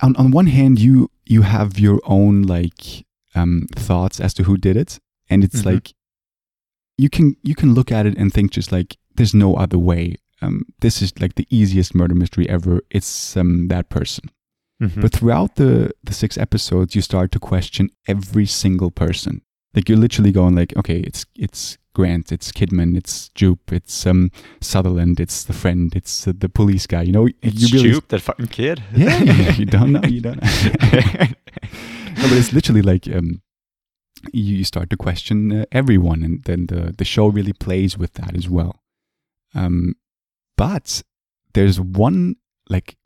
[0.00, 4.56] On on one hand, you you have your own like um, thoughts as to who
[4.56, 5.66] did it, and it's Mhm.
[5.66, 5.94] like
[6.96, 10.16] you can you can look at it and think just like there's no other way.
[10.42, 12.80] Um, this is like the easiest murder mystery ever.
[12.90, 14.30] It's um, that person.
[14.82, 15.00] Mhm.
[15.00, 19.42] But throughout the the six episodes, you start to question every single person.
[19.74, 24.30] Like you're literally going like, okay, it's it's Grant, it's Kidman, it's Jupe, it's um
[24.60, 27.02] Sutherland, it's the friend, it's uh, the police guy.
[27.02, 28.82] You know, It's you really Jupe, that fucking kid.
[28.96, 30.42] yeah, you don't know, you don't.
[30.42, 30.48] know.
[32.18, 33.42] no, but it's literally like um,
[34.32, 38.14] you you start to question uh, everyone, and then the the show really plays with
[38.14, 38.80] that as well.
[39.54, 39.94] Um,
[40.56, 41.02] but
[41.54, 42.36] there's one
[42.68, 42.96] like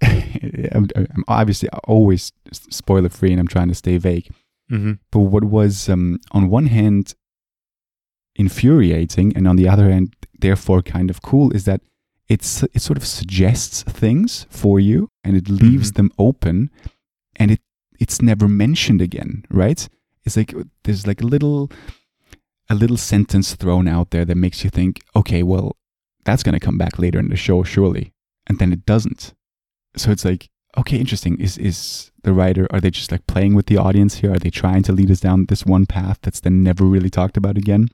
[0.02, 4.28] I'm, I'm obviously always spoiler free, and I'm trying to stay vague.
[4.68, 7.14] hmm But what was um, on one hand
[8.36, 11.80] infuriating, and on the other hand, therefore kind of cool, is that
[12.28, 15.94] it's it sort of suggests things for you, and it leaves Mhm.
[15.94, 16.70] them open,
[17.36, 17.60] and it
[17.98, 19.88] it's never mentioned again, right?
[20.24, 21.70] It's like there's like a little
[22.68, 25.76] a little sentence thrown out there that makes you think, okay, well,
[26.24, 28.12] that's gonna come back later in the show, surely,
[28.46, 29.34] and then it doesn't.
[29.96, 31.38] So it's like, okay, interesting.
[31.40, 34.34] Is is the writer are they just like playing with the audience here?
[34.34, 37.36] Are they trying to lead us down this one path that's then never really talked
[37.36, 37.88] about again?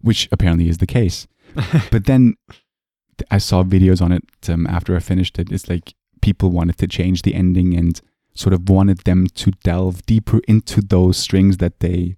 [0.00, 1.26] Which apparently is the case.
[1.90, 2.34] but then
[3.30, 5.50] I saw videos on it um, after I finished it.
[5.50, 8.00] It's like people wanted to change the ending and
[8.34, 12.16] sort of wanted them to delve deeper into those strings that they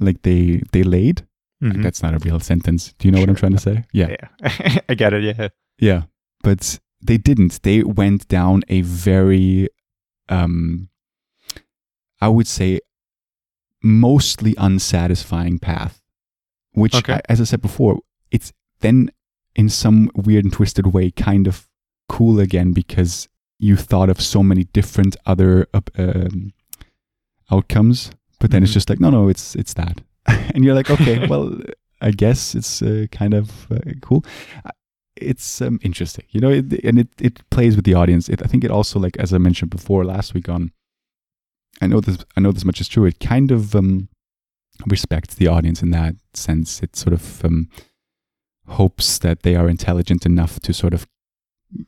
[0.00, 1.26] like they they laid.
[1.62, 1.82] Mhm.
[1.82, 2.94] That's not a real sentence.
[2.98, 3.48] Do you know what I'm Sure.
[3.48, 3.84] trying to say?
[3.92, 4.08] Yeah.
[4.10, 4.78] yeah.
[4.88, 5.22] I get it.
[5.24, 5.48] Yeah.
[5.78, 6.02] Yeah,
[6.42, 7.62] but they didn't.
[7.62, 9.68] They went down a very,
[10.28, 10.88] um,
[12.20, 12.80] I would say,
[13.82, 16.00] mostly unsatisfying path.
[16.72, 17.14] Which, Okay.
[17.14, 19.10] I- as I said before, it's then
[19.54, 21.66] in some weird and twisted way kind of
[22.08, 26.52] cool again because you thought of so many different other uh, um,
[27.50, 28.10] outcomes,
[28.46, 28.74] but then it's Mhm.
[28.80, 29.96] just like, no, no, it's it's that,
[30.54, 31.50] and you're like, okay, well,
[32.00, 34.24] I guess it's uh, kind of uh, cool
[35.18, 38.28] it's um, interesting, you know, it, and it, it plays with the audience.
[38.28, 40.72] It, I think it also, like as I mentioned before last week on,
[41.80, 43.06] I know this, I know this much is true.
[43.06, 44.08] It kind of um,
[44.86, 46.82] respects the audience in that sense.
[46.82, 47.70] It sort of um,
[48.66, 51.06] hopes that they are intelligent enough to sort of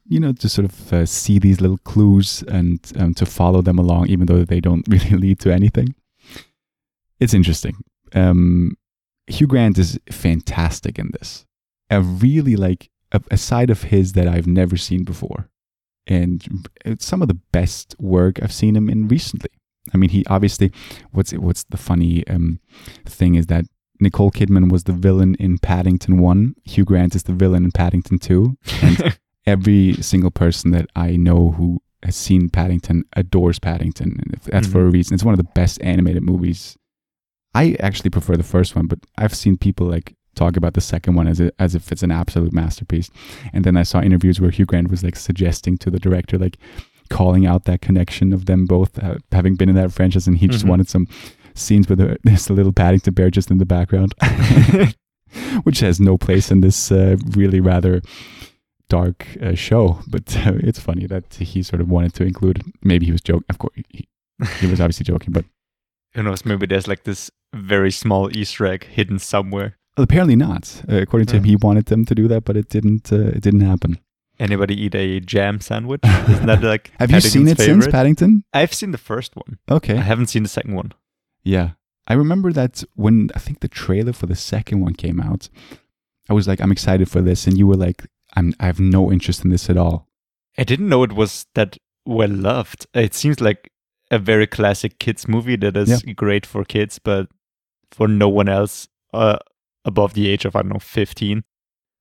[0.06, 3.78] you know, to sort of uh, see these little clues and um, to follow them
[3.78, 5.94] along, even though they don't really lead to anything.
[7.20, 7.76] It's interesting.
[8.14, 8.76] Um,
[9.26, 11.44] Hugh Grant is fantastic in this.
[11.90, 15.48] A really like a, a side of his that I've never seen before,
[16.06, 19.50] and it's some of the best work I've seen him in recently.
[19.92, 20.72] I mean, he obviously
[21.12, 22.60] what's what's the funny um,
[23.06, 23.64] thing is that
[24.00, 26.54] Nicole Kidman was the villain in Paddington One.
[26.64, 31.52] Hugh Grant is the villain in Paddington Two, and every single person that I know
[31.52, 35.14] who has seen Paddington adores Paddington, and that's for a reason.
[35.14, 36.76] It's one of the best animated movies.
[37.54, 41.14] I actually prefer the first one, but I've seen people like talk about the second
[41.14, 43.10] one as, a, as if it's an absolute masterpiece.
[43.52, 46.58] And then I saw interviews where Hugh Grant was like suggesting to the director, like
[47.10, 50.46] calling out that connection of them both uh, having been in that franchise, and he
[50.46, 50.68] just Mhm.
[50.68, 51.08] wanted some
[51.54, 52.16] scenes with a
[52.50, 54.14] little Paddington bear just in the background,
[55.64, 58.00] which has no place in this uh, really rather
[58.88, 59.98] dark uh, show.
[60.06, 62.62] But uh, it's funny that he sort of wanted to include.
[62.82, 63.44] Maybe he was joking.
[63.48, 64.08] Of course, he,
[64.60, 65.44] he was obviously joking, but
[66.14, 66.44] Who knows?
[66.44, 69.76] Maybe there's like this very small Easter egg hidden somewhere.
[69.96, 70.82] apparently not.
[70.88, 73.12] Uh, according to him, he wanted them to do that, but it didn't.
[73.12, 73.98] Uh, it didn't happen.
[74.38, 76.00] Anybody eat a jam sandwich?
[76.04, 77.92] Isn't that like Have you seen it Paddington's since?
[77.92, 78.44] Paddington?
[78.52, 79.58] I've seen the first one.
[79.68, 79.96] Okay.
[79.96, 80.92] I haven't seen the second one.
[81.42, 81.70] Yeah.
[82.06, 85.48] I remember that when I think the trailer for the second one came out,
[86.30, 87.46] I was like, I'm excited for this.
[87.48, 88.06] And you were like,
[88.36, 90.06] I'm, I have no interest in this at all.
[90.56, 92.86] I didn't know it was that well loved.
[92.94, 93.70] It seems like
[94.10, 97.28] a very classic kids movie that is great for kids, but
[97.90, 99.38] for no one else uh,
[99.84, 101.44] above the age of I don't know fifteen.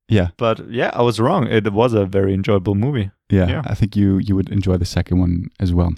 [0.10, 0.30] Yeah.
[0.38, 1.48] But yeah, I was wrong.
[1.48, 3.12] It was a very enjoyable movie.
[3.30, 3.48] Yeah.
[3.48, 3.62] Yeah.
[3.66, 5.94] I think you, you would enjoy the second one as well.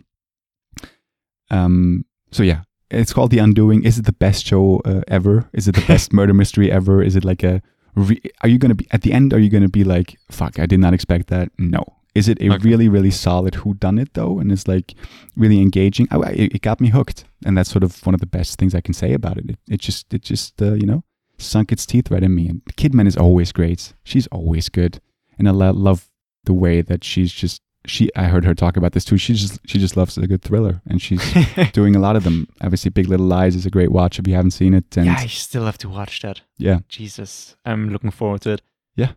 [1.52, 3.84] Um, so yeah, it's called The Undoing.
[3.84, 5.50] Is it the best show uh, ever?
[5.54, 7.04] Is it the best murder mystery ever?
[7.04, 7.62] Is it like a,
[7.96, 10.18] re- are you going to be, at the end, are you going to be like,
[10.32, 11.52] fuck, I did not expect that?
[11.58, 11.86] No.
[12.16, 12.68] Is it a Okay.
[12.68, 14.40] really, really solid who done it though?
[14.40, 14.96] And it's like
[15.36, 16.08] really engaging.
[16.12, 17.26] It, it got me hooked.
[17.46, 19.50] And that's sort of one of the best things I can say about it.
[19.52, 21.04] It, it just, it just, uh, you know,
[21.38, 22.48] sunk its teeth right in me.
[22.50, 23.94] And Kidman is always great.
[24.04, 25.00] She's always good.
[25.38, 26.10] And I lo- love
[26.46, 29.18] the way that she's just, she, I heard her talk about this too.
[29.18, 31.22] She just, she just loves a good thriller and she's
[31.72, 32.48] doing a lot of them.
[32.62, 34.98] Obviously, Big Little Lies is a great watch if you haven't seen it.
[34.98, 36.42] And yeah, I still have to watch that.
[36.58, 36.80] yeah.
[36.90, 38.62] Jesus, I'm looking forward to it.
[38.96, 39.12] Yeah,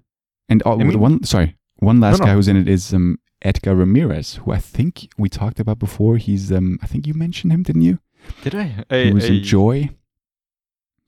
[0.49, 2.31] and oh, I mean- one, sorry, one last No, no.
[2.31, 6.17] guy who's in it is um, Edgar Ramirez, who I think we talked about before.
[6.17, 7.99] He's, um, I think you mentioned him, didn't you?
[8.43, 8.85] Did I?
[8.91, 9.91] He I, was I- in Joy.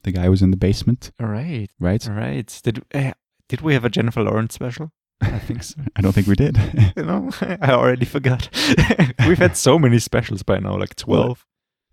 [0.02, 2.06] The guy was in the basement, All right, right?
[2.08, 2.60] all right.
[2.62, 3.12] Did uh,
[3.48, 4.92] did we have a Jennifer Lawrence special?
[5.22, 5.80] I think so.
[5.96, 6.58] I don't think we did.
[6.96, 8.50] you know, I already forgot.
[9.26, 11.46] We've had so many specials by now, like twelve.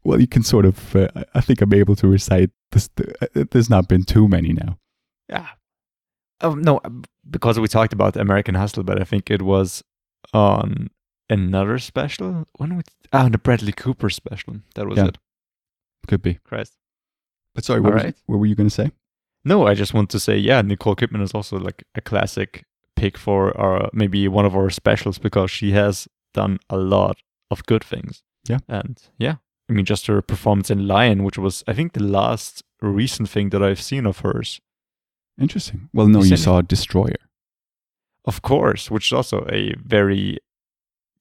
[0.04, 0.94] well, you can sort of.
[0.94, 2.90] Uh, I- I think I'm able to recite this.
[3.00, 4.78] Uh, there's not been too many now.
[5.30, 5.48] Yeah.
[6.42, 6.82] Oh no,
[7.30, 9.84] because we talked about American Hustle, but I think it was
[10.34, 10.90] on
[11.30, 12.48] another special.
[12.58, 14.58] When we ah, the Bradley Cooper special.
[14.76, 15.08] That was Yeah.
[15.08, 15.18] it.
[16.08, 16.36] Could be.
[16.44, 16.78] Christ.
[17.54, 18.16] But sorry, what, was, Alright.
[18.26, 18.92] what were you going to say?
[19.44, 22.64] No, I just want to say, yeah, Nicole Kidman is also like a classic
[22.96, 27.18] pick for our maybe one of our specials because she has done a lot
[27.50, 28.24] of good things.
[28.48, 28.60] Yeah.
[28.68, 29.36] And yeah,
[29.70, 33.50] I mean, just her performance in Lion, which was, I think, the last recent thing
[33.50, 34.60] that I've seen of hers.
[35.40, 35.90] Interesting.
[35.94, 37.16] Well, no, You saw Destroyer.
[38.26, 40.38] Of course, which is also a very,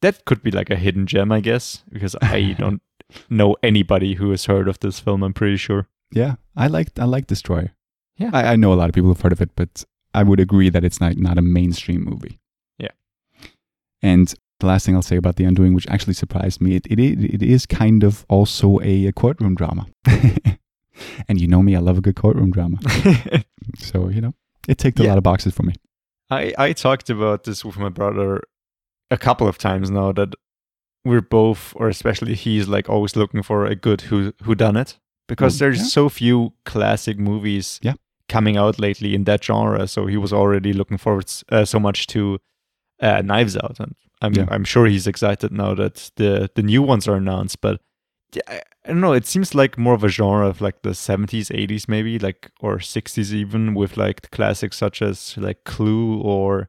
[0.02, 2.82] that could be like a hidden gem, I guess, because I don't
[3.28, 5.86] know anybody who has heard of this film, I'm pretty sure.
[6.12, 7.72] Yeah, I like I like Destroyer.
[8.16, 8.30] Yeah.
[8.32, 10.68] I, I know a lot of people have heard of it, but I would agree
[10.70, 12.38] that it's not not a mainstream movie.
[12.78, 12.90] Yeah.
[14.02, 16.98] And the last thing I'll say about The Undoing, which actually surprised me, it it,
[16.98, 19.86] it is kind of also a, a courtroom drama.
[21.28, 22.78] and you know me, I love a good courtroom drama.
[23.78, 24.34] so you know,
[24.68, 25.10] it ticked a Yeah.
[25.10, 25.74] lot of boxes for me.
[26.30, 28.42] I, I talked about this with my brother
[29.10, 30.34] a couple of times now that
[31.04, 34.98] we're both, or especially he's like always looking for a good who who done it
[35.28, 35.84] because there's yeah.
[35.86, 37.94] so few classic movies Yeah.
[38.28, 39.86] coming out lately in that genre.
[39.88, 42.38] So he was already looking forward uh, so much to
[43.02, 44.46] uh, Knives Out, and I'm Yeah.
[44.50, 47.60] I'm sure he's excited now that the the new ones are announced.
[47.60, 47.80] But
[48.48, 49.12] I, don't know.
[49.12, 52.78] It seems like more of a genre of like the 70s, 80s, maybe like or
[52.78, 56.68] 60s even, with like classics such as like Clue or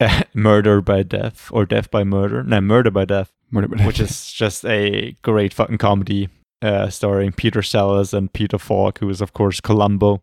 [0.34, 2.42] Murder by Death or Death by Murder.
[2.42, 6.28] No, Murder by Death, which is just a great fucking comedy
[6.62, 10.22] uh, starring Peter Sellers and Peter Falk, who is of course Columbo.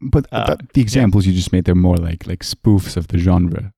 [0.00, 3.18] But, Uh, but the examples you just made, they're more like like spoofs of the
[3.18, 3.72] genre.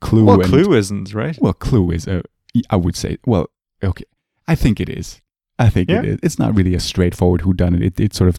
[0.00, 1.36] Clue Well, and Clue isn't right.
[1.40, 2.22] Well, Clue is a.
[2.70, 3.18] I would say.
[3.26, 3.50] Well,
[3.82, 4.04] okay.
[4.46, 5.20] I think it is.
[5.58, 6.02] I think Yeah.
[6.02, 6.18] is.
[6.22, 7.82] It's not really a straightforward whodunit.
[7.82, 8.38] It, it's sort of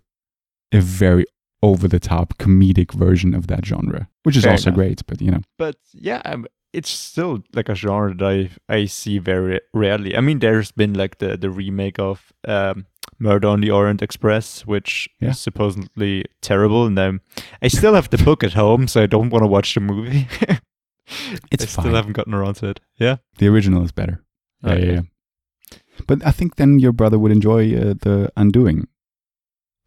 [0.71, 1.25] a very
[1.63, 4.75] over the top comedic version of that genre, which is Fair also enough.
[4.77, 5.01] great.
[5.07, 9.17] But you know, But yeah, I'm, it's still like a genre that I I see
[9.19, 10.15] very rarely.
[10.15, 12.85] I mean, there's been like the the remake of um,
[13.19, 15.29] Murder on the Orient Express, which Yeah.
[15.31, 17.21] is supposedly terrible, and um,
[17.63, 20.27] I still have the book at home, so I don't want to watch the movie.
[21.51, 21.83] It's I fine.
[21.85, 22.79] still haven't gotten around to it.
[22.99, 23.17] Yeah.
[23.37, 24.23] The original is better.
[24.61, 25.01] Yeah, yeah, yeah.
[26.05, 28.87] But I think then your brother would enjoy uh, the Undoing.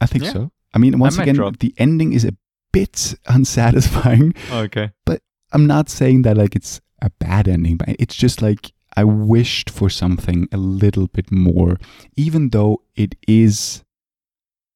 [0.01, 0.33] I think Yeah.
[0.33, 0.51] so.
[0.75, 1.59] I mean, once might again, drop.
[1.59, 2.33] the ending is a
[2.73, 4.35] bit unsatisfying.
[4.51, 4.91] Okay.
[5.05, 9.05] But I'm not saying that like it's a bad ending, but it's just like I
[9.05, 11.79] wished for something a little bit more,
[12.17, 13.85] even though it is,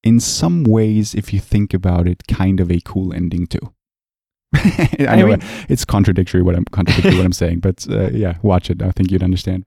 [0.02, 3.72] in some ways, if you think about it, kind of a cool ending too.
[4.54, 8.34] I I know mean- it's contradictory what I'm contradictory what I'm saying, but uh, yeah,
[8.42, 8.82] watch it.
[8.82, 9.64] I think you'd understand.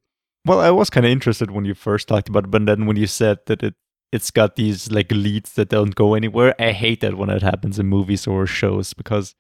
[0.47, 2.95] Well, I was kind of interested when you first talked about it, but then when
[2.95, 3.75] you said that it
[4.13, 7.77] it's got these like leads that don't go anywhere, I hate that when it happens
[7.77, 9.36] in movies or shows because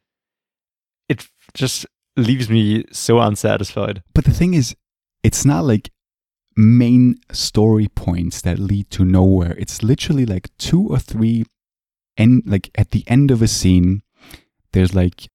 [1.07, 1.85] it just
[2.17, 4.03] leaves me so unsatisfied.
[4.13, 4.75] But the thing is,
[5.23, 5.91] it's not like
[6.57, 9.55] main story points that lead to nowhere.
[9.57, 11.45] It's literally like two or three,
[12.17, 14.01] and like at the end of a scene,
[14.73, 15.29] there's like,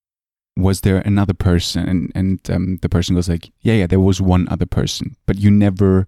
[0.55, 1.87] was there another person?
[1.89, 5.37] And and um, the person goes like, yeah, yeah, there was one other person, but
[5.37, 6.07] you never.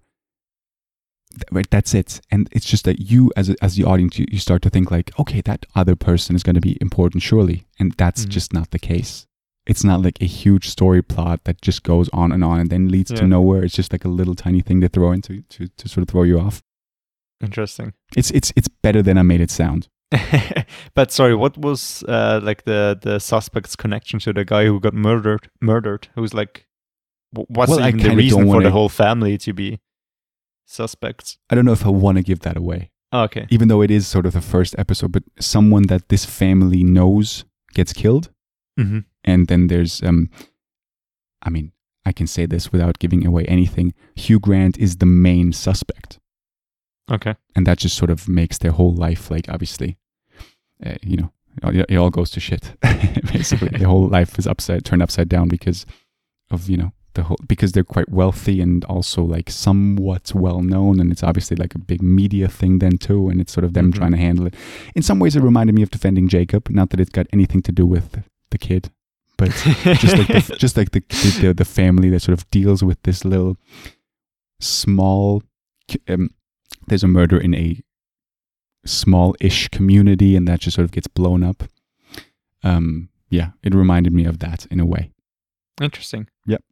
[1.52, 4.38] Right, that's it, and it's just that you, as a, as the audience, you, you
[4.38, 7.92] start to think like, okay, that other person is going to be important, surely, and
[7.98, 8.30] that's Mhm.
[8.30, 9.26] just not the case
[9.66, 12.88] it's not like a huge story plot that just goes on and on and then
[12.88, 13.64] leads to nowhere.
[13.64, 16.22] It's just like a little tiny thing to throw into to, to sort of throw
[16.22, 16.62] you off.
[17.42, 17.92] Interesting.
[18.16, 19.88] It's it's it's better than I made it sound.
[20.94, 24.94] but sorry, what was uh, like the the suspect's connection to the guy who got
[24.94, 25.50] murdered?
[25.60, 26.08] Murdered?
[26.14, 26.66] Who's like,
[27.32, 29.80] what's Well, even the reason for the wanna- whole family to be
[30.64, 31.38] suspects?
[31.50, 33.46] I don't know if I want to give that away, Oh, okay.
[33.50, 35.12] even though it is sort of the first episode.
[35.12, 38.30] But someone that this family knows gets killed,
[38.78, 40.30] hmm and then there's um,
[41.42, 41.72] I mean,
[42.04, 43.92] I can say this without giving away anything.
[44.14, 46.20] Hugh Grant is the main suspect.
[47.10, 47.34] Okay.
[47.54, 49.96] and that just sort of makes their whole life like obviously
[50.84, 51.30] uh, you know
[51.62, 52.74] it, all goes to shit.
[53.32, 55.86] Basically their whole life is upside turned upside down because
[56.50, 61.00] of you know the whole because they're quite wealthy and also like somewhat well known
[61.00, 63.30] and it's obviously like a big media thing then too.
[63.30, 63.96] And it's sort of them Mhm.
[63.96, 64.54] trying to handle it.
[64.94, 66.68] In some ways it reminded me of defending jacob.
[66.68, 68.90] Not that it's got anything to do with the kid
[69.38, 72.82] but just like the, just like the, the the the family that sort of deals
[72.84, 73.56] with this little
[74.60, 75.42] small
[76.08, 76.30] um,
[76.86, 77.80] there's a murder in a
[78.84, 81.64] small-ish community and that just sort of gets blown up
[82.62, 85.10] um yeah it reminded me of that in a way
[85.78, 86.26] Interesting.
[86.46, 86.62] Yep.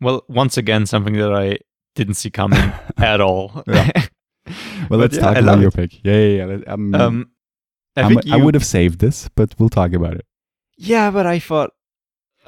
[0.00, 1.58] Well, once again, something that I
[1.94, 3.62] didn't see coming at all.
[3.68, 3.88] Yeah.
[4.90, 5.74] well let's yeah, talk I about your it.
[5.74, 7.30] pick yeah yeah, yeah um, Um,
[7.96, 10.26] I think I would have saved this but we'll talk about it
[10.76, 11.70] Yeah, but I thought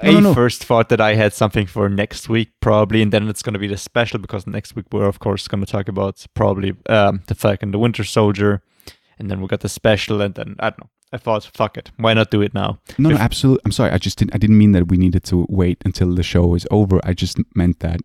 [0.03, 0.35] No, I no, no.
[0.35, 3.59] first thought that I had something for next week, probably, and then it's going to
[3.59, 7.23] be the special because next week we're of course going to talk about probably um,
[7.27, 8.63] the Falcon, the Winter Soldier,
[9.19, 10.91] and then we got the special, and then I don't know.
[11.11, 12.79] I thought, fuck it, why not do it now?
[12.99, 15.47] no no absolutely i'm sorry i just didn't i didn't mean that we needed to
[15.49, 18.01] wait until the show is over i just meant that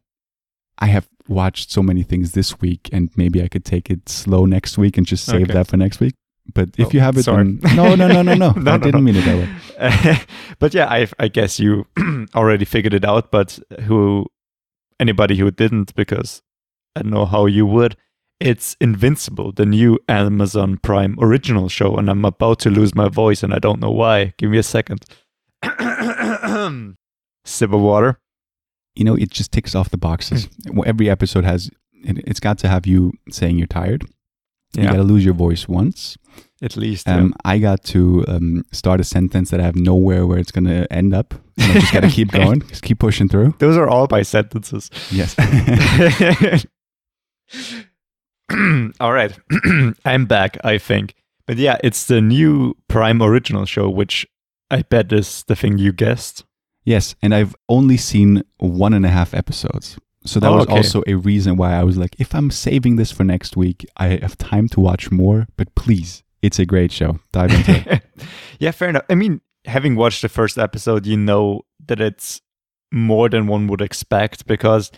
[0.79, 4.45] i have watched so many things this week and maybe i could take it slow
[4.45, 5.53] next week and just save Okay.
[5.53, 6.13] that for next week
[6.53, 7.43] but if Oh, you have it sorry.
[7.43, 9.01] then no no no no no, No, i no, didn't no.
[9.01, 10.17] mean it that way
[10.59, 11.85] but yeah, I, I guess you
[12.35, 13.31] already figured it out.
[13.31, 14.27] But who,
[14.99, 16.41] anybody who didn't, because
[16.95, 17.97] I don't know how you would.
[18.39, 23.41] It's Invincible, the new Amazon Prime original show, and I'm about to lose my voice,
[23.43, 24.33] and I don't know why.
[24.37, 25.05] Give me a second.
[27.45, 28.19] Sip of water.
[28.95, 30.47] you know, it just ticks off the boxes.
[30.67, 30.81] Hmm.
[30.85, 31.69] Every episode has,
[32.03, 34.05] it, it's got to have you saying you're tired.
[34.75, 36.17] You got to lose your voice once.
[36.63, 37.05] At least.
[37.07, 37.17] yeah.
[37.17, 40.65] Um, I got to um, start a sentence that I have nowhere where it's going
[40.65, 41.33] to end up.
[41.57, 43.53] And I just got to keep going, just keep pushing through.
[43.59, 44.89] Those are all my sentences.
[45.11, 45.35] Yes.
[48.99, 49.37] All right.
[50.05, 51.15] I'm back, I think.
[51.47, 54.25] But yeah, it's the new Prime original show, which
[54.69, 56.45] I bet is the thing you guessed.
[56.85, 57.15] yes.
[57.21, 59.97] And I've only seen one and a half episodes.
[60.25, 60.77] So that Oh, was okay.
[60.77, 64.07] also a reason why I was like, if I'm saving this for next week, I
[64.21, 65.47] have time to watch more.
[65.57, 67.19] But please, it's a great show.
[67.31, 68.03] Dive into it.
[68.59, 69.05] yeah, fair enough.
[69.09, 72.41] I mean, having watched the first episode, you know that it's
[72.91, 74.91] more than one would expect because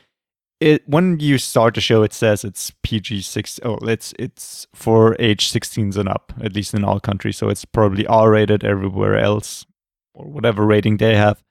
[0.59, 3.59] it when you start the show, it says it's PG six.
[3.63, 7.37] Oh, it's it's for age 16s and up, at least in all countries.
[7.37, 9.65] So it's probably R rated everywhere else,
[10.13, 11.43] or whatever rating they have.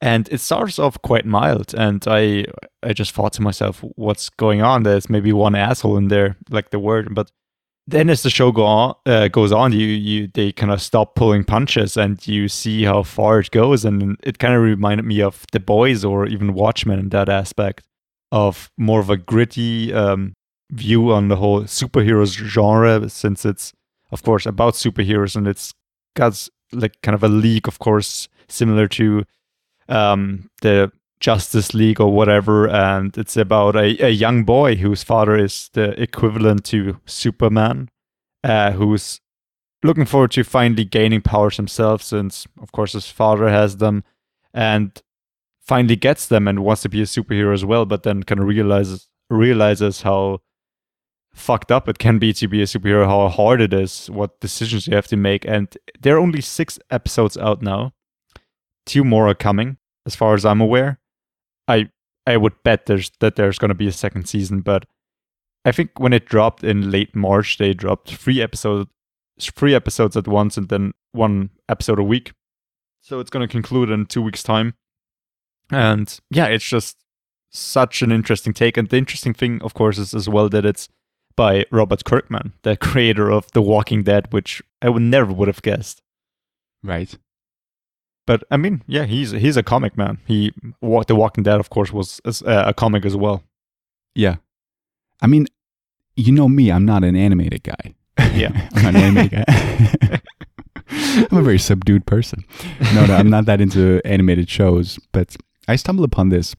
[0.00, 2.46] And it starts off quite mild, and I
[2.82, 4.84] I just thought to myself, what's going on?
[4.84, 7.30] There's maybe one asshole in there, like the word, but
[7.86, 11.14] then as the show go on, uh, goes on, you you they kind of stop
[11.14, 15.20] pulling punches and you see how far it goes, and it kind of reminded me
[15.20, 17.84] of The Boys or even Watchmen in that aspect
[18.30, 20.34] of more of a gritty um,
[20.70, 23.72] view on the whole superheroes genre, since it's
[24.10, 25.72] of course about superheroes and it's
[26.14, 29.24] got like kind of a league, of course, similar to
[29.88, 30.92] um, the
[31.22, 35.90] Justice League or whatever, and it's about a, a young boy whose father is the
[36.02, 37.88] equivalent to Superman,
[38.42, 39.20] uh, who's
[39.84, 44.02] looking forward to finally gaining powers himself, since of course his father has them,
[44.52, 45.00] and
[45.60, 48.46] finally gets them and wants to be a superhero as well, but then kind of
[48.48, 50.40] realizes realizes how
[51.32, 54.88] fucked up it can be to be a superhero, how hard it is, what decisions
[54.88, 57.92] you have to make, and there are only six episodes out now.
[58.84, 60.98] Two more are coming, as far as I'm aware
[61.68, 61.90] I
[62.26, 64.86] I would bet there's that there's going to be a second season, but
[65.64, 68.90] I think when it dropped in late March, they dropped three episodes,
[69.40, 72.32] three episodes at once, and then one episode a week.
[73.00, 74.74] So it's going to conclude in two weeks' time,
[75.70, 76.98] and yeah, it's just
[77.50, 78.76] such an interesting take.
[78.76, 80.88] And the interesting thing, of course, is as well that it's
[81.36, 85.62] by Robert Kirkman, the creator of The Walking Dead, which I would never would have
[85.62, 86.02] guessed.
[86.82, 87.16] Right.
[88.26, 90.18] But I mean, yeah, he's he's a comic man.
[90.26, 93.42] He The Walking Dead, of course, was uh, a comic as well.
[94.14, 94.36] Yeah,
[95.20, 95.46] I mean,
[96.16, 97.94] you know me, I'm not an animated guy.
[98.32, 100.20] Yeah, I'm not an animated guy.
[101.30, 102.44] I'm a very subdued person.
[102.94, 104.98] No, no, I'm not that into animated shows.
[105.12, 106.54] But I stumbled upon this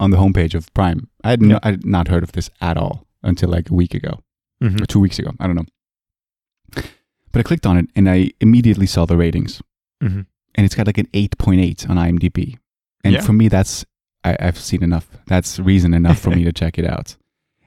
[0.00, 1.08] on the homepage of Prime.
[1.22, 3.94] I had, no, I had not heard of this at all until like a week
[3.94, 4.20] ago
[4.62, 4.82] mm-hmm.
[4.82, 5.30] or two weeks ago.
[5.38, 6.82] I don't know.
[7.30, 9.62] But I clicked on it and I immediately saw the ratings.
[10.02, 10.22] Mm-hmm
[10.54, 12.56] and it's got like an 8.8 on IMDb.
[13.02, 13.20] And Yeah.
[13.22, 13.84] for me, that's,
[14.22, 15.06] I, I've seen enough.
[15.26, 17.16] That's reason enough for me to check it out.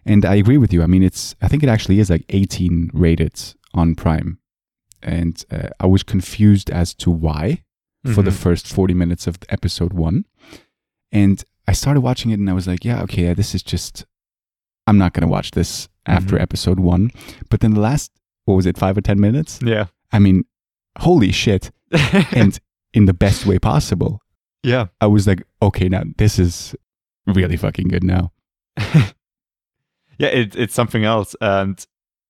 [0.05, 0.81] And I agree with you.
[0.83, 3.39] I mean, it's, I think it actually is like 18 rated
[3.73, 4.39] on Prime.
[5.03, 7.63] And uh, I was confused as to why
[8.13, 8.35] for the Mhm.
[8.41, 10.25] first 40 minutes of episode one.
[11.11, 14.05] And I started watching it and I was like, yeah, okay, this is just,
[14.88, 16.41] I'm not going to watch this after Mhm.
[16.41, 17.11] episode one.
[17.49, 18.11] But then the last,
[18.45, 19.59] what was it, five or 10 minutes?
[19.61, 19.88] Yeah.
[20.11, 20.45] I mean,
[20.99, 21.69] holy shit.
[22.31, 22.57] And
[22.93, 24.21] in the best way possible.
[24.63, 24.88] yeah.
[25.01, 26.75] I was like, okay, now this is
[27.25, 28.31] really fucking good now.
[30.17, 31.35] yeah, it, it's something else.
[31.41, 31.85] And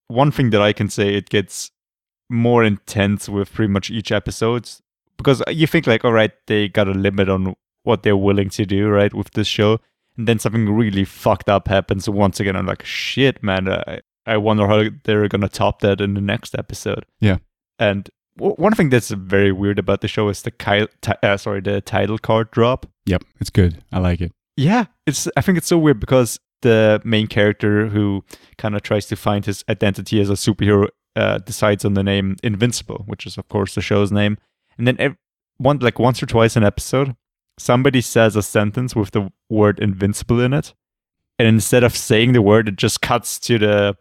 [0.07, 1.71] one thing that I can say, it gets
[2.29, 4.69] more intense with pretty much each episode
[5.17, 8.65] because you think like, all right, they got a limit on what they're willing to
[8.65, 9.79] do, right, with this show,
[10.17, 12.55] and then something really fucked up happens once again.
[12.55, 13.69] I'm like, shit, man.
[13.69, 17.05] I, I wonder how they're gonna top that in the next episode.
[17.19, 17.37] Yeah.
[17.79, 21.61] And one thing that's very weird about the show is the ki- ti- uh, sorry
[21.61, 22.85] the title card drop.
[23.05, 23.83] Yep, it's good.
[23.91, 24.31] I like it.
[24.55, 25.27] Yeah, it's.
[25.37, 28.23] I think it's so weird because the main character who
[28.57, 32.35] kind of tries to find his identity as a superhero uh, decides on the name
[32.43, 34.37] Invincible, which is of course the show's name.
[34.77, 35.17] And then ev-
[35.57, 37.15] one like once or twice an episode,
[37.59, 40.73] somebody says a sentence with the word invincible in it,
[41.39, 43.97] and instead of saying the word, it just cuts to the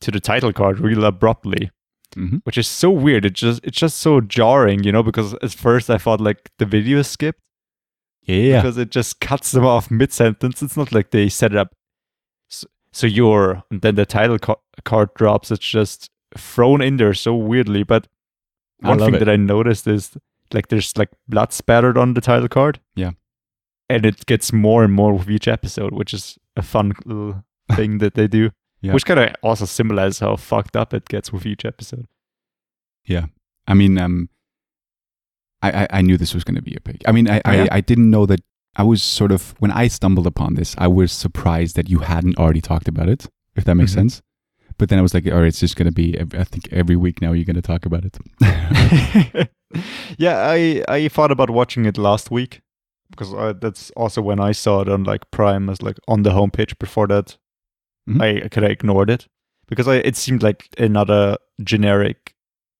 [0.00, 1.70] to the title card real abruptly
[2.14, 3.24] hmm which is so weird.
[3.24, 6.66] It just it's just so jarring, you know, because at first I thought like the
[6.66, 7.40] video is skipped
[8.22, 8.60] Yeah.
[8.60, 10.62] because it just cuts them off mid sentence.
[10.62, 11.72] It's not like they set it up.
[12.48, 15.50] So, so you're and then the title ca- card drops.
[15.50, 17.82] It's just thrown in there so weirdly.
[17.82, 18.08] But
[18.80, 19.18] one thing it.
[19.20, 20.16] that I noticed is
[20.52, 22.80] like there's like blood spattered on the title card.
[22.94, 23.12] Yeah.
[23.88, 27.44] and it gets more and more with each episode, which is a fun little
[27.76, 28.50] thing that they do.
[28.82, 28.92] Yeah.
[28.92, 32.06] Which kind of also symbolizes how fucked up it gets with each episode.
[33.04, 33.26] Yeah.
[33.66, 34.28] I mean, um,
[35.62, 37.00] I, I, I knew this was going to be a pick.
[37.06, 37.68] I mean, I, yeah?
[37.70, 38.40] I, I didn't know that.
[38.74, 42.38] I was sort of, when I stumbled upon this, I was surprised that you hadn't
[42.38, 43.94] already talked about it, if that makes Mhm.
[43.96, 44.22] sense.
[44.78, 46.96] But then I was like, all right, it's just going to be, I think every
[46.96, 48.16] week now you're going to talk about it.
[50.18, 52.62] yeah, I I thought about watching it last week
[53.10, 56.30] because uh, that's also when I saw it on like Prime as like on the
[56.30, 56.78] homepage.
[56.78, 57.36] Before that,
[58.08, 58.20] Mhm.
[58.44, 59.28] I kind of ignored it
[59.68, 62.34] because I it seemed like another generic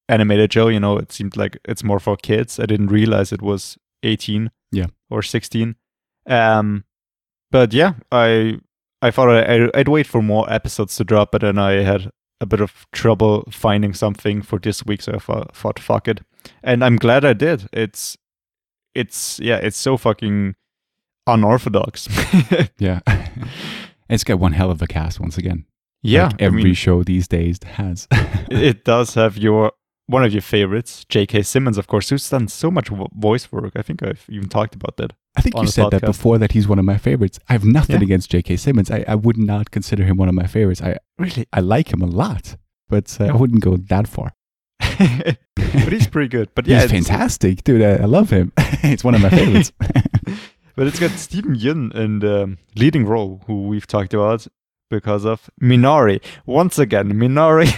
[0.09, 0.69] animated show.
[0.69, 2.59] You know, it seemed like it's more for kids.
[2.59, 4.87] I didn't realize it was eighteen, Yeah.
[5.11, 5.77] or sixteen.
[6.27, 6.85] Um,
[7.51, 8.59] but yeah, I
[9.01, 12.11] I thought I, I'd wait for more episodes to drop, but then I had
[12.41, 16.21] a bit of trouble finding something for this week, so I thought, thought fuck it,
[16.65, 17.69] and I'm glad I did.
[17.73, 18.17] It's
[18.95, 20.55] it's yeah, it's so fucking
[21.27, 22.09] unorthodox.
[22.79, 23.01] yeah.
[24.15, 25.65] it's got one hell of a cast once again.
[26.03, 28.07] yeah, Like I every mean, show these days has.
[28.51, 29.73] it does have your
[30.07, 31.43] one of your favorites, J.K.
[31.43, 33.73] Simmons, of course, who's done so much voice work.
[33.77, 35.13] I think I've even talked about that.
[35.37, 37.39] I think you said that before that he's one of my favorites.
[37.49, 38.03] I have nothing Yeah.
[38.03, 38.57] against J.K.
[38.57, 38.91] Simmons.
[38.91, 40.83] I, I would not consider him one of my favorites.
[40.83, 41.47] I Really?
[41.53, 42.57] I like him a lot,
[42.89, 44.33] but uh, I wouldn't go that far.
[44.81, 46.51] but he's pretty good.
[46.55, 47.81] But yeah, He's fantastic, dude.
[47.81, 48.53] I, I love him.
[48.83, 49.73] it's one of my favorites.
[50.77, 54.47] But it's got Steven Yeun in the leading role, who we've talked about
[54.91, 56.21] because of Minari.
[56.47, 57.69] Once again, Minari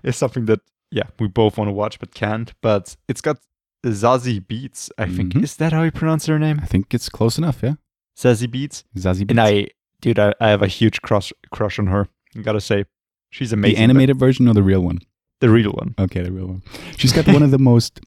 [0.02, 0.60] is something that
[0.90, 2.52] yeah we both want to watch but can't.
[2.62, 3.38] But it's got
[3.84, 4.90] Zazie Beetz.
[4.98, 5.42] I think Mhm.
[5.44, 6.60] is that how you pronounce her name?
[6.62, 7.74] I think it's close enough, yeah.
[8.16, 8.84] Zazie Beetz.
[8.96, 9.68] Zazie And I,
[10.00, 12.08] dude, I, I have a huge crush crush on her.
[12.36, 12.84] I gotta say,
[13.30, 13.76] she's amazing.
[13.76, 15.00] the animated version or the real one?
[15.40, 15.94] the real one.
[15.98, 16.62] Okay, the real one.
[16.96, 18.00] She's got one of the most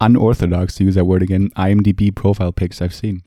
[0.00, 3.22] unorthodox, to use that word again, IMDb profile pics I've seen.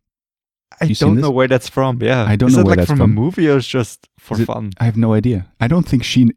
[0.81, 2.01] I You don't know where that's from.
[2.01, 3.11] Yeah, I don't is know where like that's from, from.
[3.11, 4.71] a movie or just for it- fun?
[4.79, 5.51] I have no idea.
[5.59, 6.31] I don't think she.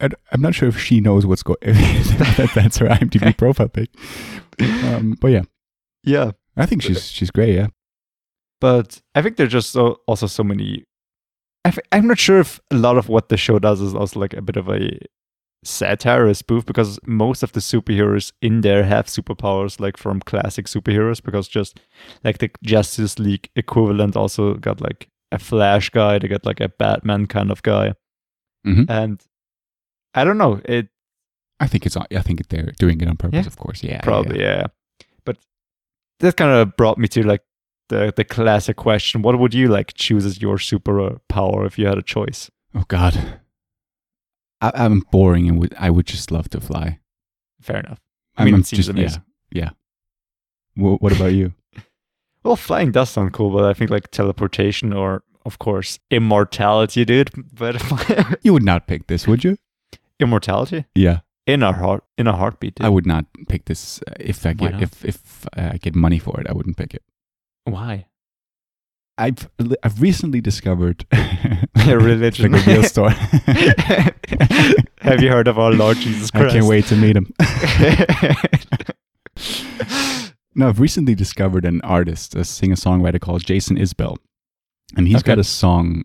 [0.00, 1.58] I, am not sure if she knows what's going.
[1.62, 3.90] that that's her IMDb profile pic.
[4.60, 5.42] Um, but yeah,
[6.04, 7.54] Yeah, I think she's she's great.
[7.54, 7.68] Yeah,
[8.60, 10.84] but I think there's just so, also so many.
[11.64, 14.34] I I'm not sure if a lot of what the show does is also like
[14.34, 14.98] a bit of a
[15.64, 20.66] satire or spoof because most of the superheroes in there have superpowers like from classic
[20.66, 21.80] superheroes because just
[22.24, 26.68] like the Justice League equivalent also got like a Flash guy, they got like a
[26.68, 27.94] Batman kind of guy,
[28.66, 28.86] Mhm.
[28.88, 29.20] and
[30.14, 30.88] I don't know it
[31.60, 31.96] I think it's.
[31.96, 33.40] I think they're doing it on purpose.
[33.44, 33.46] Yeah.
[33.48, 33.82] Of course.
[33.82, 34.00] Yeah.
[34.00, 34.58] probably yeah.
[34.60, 34.66] yeah.
[35.24, 35.38] But
[36.20, 37.42] that kind of brought me to like
[37.88, 41.98] the the classic question: What would you like choose as your superpower if you had
[41.98, 42.48] a choice?
[42.76, 43.40] Oh God.
[44.60, 46.98] I, I'm boring and would I would just love to fly.
[47.60, 48.00] Fair enough.
[48.36, 49.22] I mean, I'm it seems just- amazing.
[49.52, 49.62] Yeah.
[49.64, 49.70] yeah.
[50.76, 51.52] Wha- what about you?
[52.44, 57.30] Well, flying does sound cool, but I think like teleportation or, of course, immortality, dude.
[57.52, 57.82] But
[58.44, 59.56] You would not pick this, would you?
[60.20, 61.20] immortality Yeah.
[61.46, 62.76] in a heart in a heartbeat.
[62.76, 62.86] Dude.
[62.86, 66.40] I would not pick this if I get if if uh, I get money for
[66.40, 66.46] it.
[66.48, 67.02] I wouldn't pick it.
[67.64, 68.06] Why?
[69.18, 69.50] I've
[69.82, 72.52] I've recently discovered A religion.
[72.52, 73.14] Like a real story.
[75.00, 76.54] Have you heard of our Lord Jesus Christ?
[76.54, 77.32] I can't wait to meet him.
[80.54, 84.16] no, I've recently discovered an artist, a singer-songwriter called Jason Isbell,
[84.96, 85.32] and he's Okay.
[85.32, 86.04] got a song.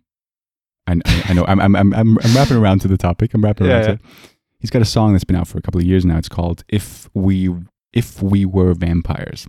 [0.88, 3.34] I, I, I know I'm, I'm I'm I'm wrapping around to the topic.
[3.34, 3.88] I'm wrapping Yeah, around yeah.
[3.88, 4.02] to it.
[4.60, 6.18] He's got a song that's been out for a couple of years now.
[6.18, 7.50] It's called "If We
[7.94, 9.48] If We Were Vampires."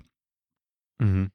[1.03, 1.31] Mhm.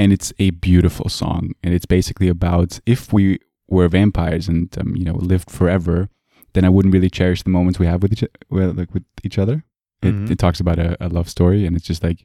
[0.00, 3.24] And it's a beautiful song and it's basically about if we
[3.74, 5.96] were vampires and um, you know lived forever
[6.54, 8.24] then i wouldn't really cherish the moments we have with each
[8.56, 9.56] well, like with each other
[10.08, 10.30] it, Mhm.
[10.32, 12.18] it talks about a, a love story and it's just like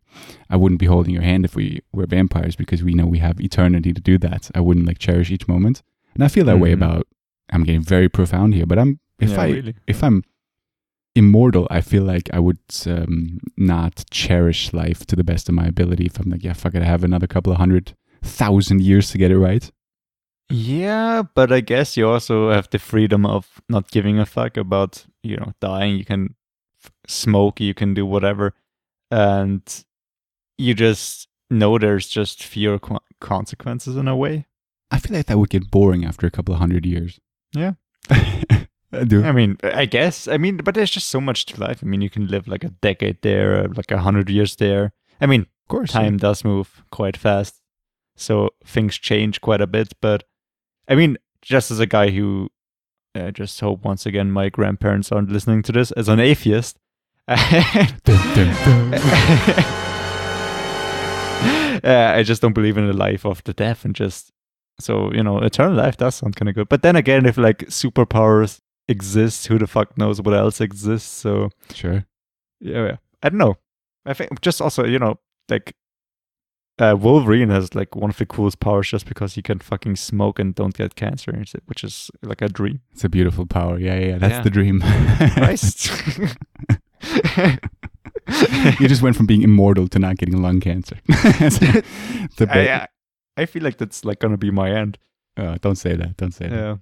[0.54, 3.38] i wouldn't be holding your hand if we were vampires because we know we have
[3.50, 5.78] eternity to do that i wouldn't like cherish each moment
[6.16, 6.80] and i feel that way Mhm.
[6.82, 7.04] about
[7.54, 8.92] i'm getting very profound here but i'm
[9.28, 9.76] if Yeah, i really.
[9.94, 10.18] if i'm
[11.16, 15.66] immortal, I feel like I would um, not cherish life to the best of my
[15.66, 16.06] ability.
[16.06, 19.18] If I'm like, yeah, fuck it, I have another couple of hundred thousand years to
[19.18, 19.72] get it right.
[20.50, 25.06] Yeah, but I guess you also have the freedom of not giving a fuck about,
[25.24, 25.98] you know, dying.
[25.98, 26.36] You can
[26.84, 28.54] f- smoke, you can do whatever.
[29.10, 29.62] And
[30.58, 34.46] you just know there's just fewer co- consequences in a way.
[34.92, 37.20] I feel like that would get boring after a couple of hundred years.
[37.54, 37.74] Yeah.
[38.96, 39.24] I do.
[39.24, 40.28] I mean, I guess.
[40.28, 41.80] I mean, but there's just so much to life.
[41.84, 44.94] I mean, you can live like a decade there, like a hundred years there.
[45.20, 47.62] I mean, of course, time does move quite fast,
[48.16, 49.94] so things change quite a bit.
[50.02, 50.24] But
[50.88, 52.50] I mean, just as a guy who,
[53.16, 56.78] I just hope once again my grandparents aren't listening to this as an atheist.
[57.28, 57.36] uh,
[61.84, 64.32] I just don't believe in the life of the death, and just
[64.80, 66.70] so you know, eternal life does sound kind of good.
[66.70, 71.10] But then again, if like superpowers exist, who the fuck knows what else exists?
[71.12, 72.06] So Sure.
[72.60, 72.98] yeah, yeah.
[73.24, 73.56] I don't know.
[74.06, 75.20] I think just also you know
[75.50, 75.76] like
[76.78, 80.40] uh, Wolverine has like one of the coolest powers just because he can fucking smoke
[80.40, 81.32] and don't get cancer,
[81.68, 82.82] which is like a dream.
[82.92, 83.80] It's a beautiful power.
[83.80, 84.18] Yeah, yeah, yeah.
[84.18, 84.42] That's Yeah.
[84.42, 84.82] the dream.
[84.82, 85.90] Christ.
[88.82, 90.98] you just went from being immortal to not getting lung cancer.
[91.08, 92.76] the I.
[92.76, 92.88] I,
[93.38, 94.98] I feel like that's like gonna be my end.
[95.38, 96.18] Uh, don't say that.
[96.18, 96.56] Don't say that.
[96.56, 96.76] Yeah.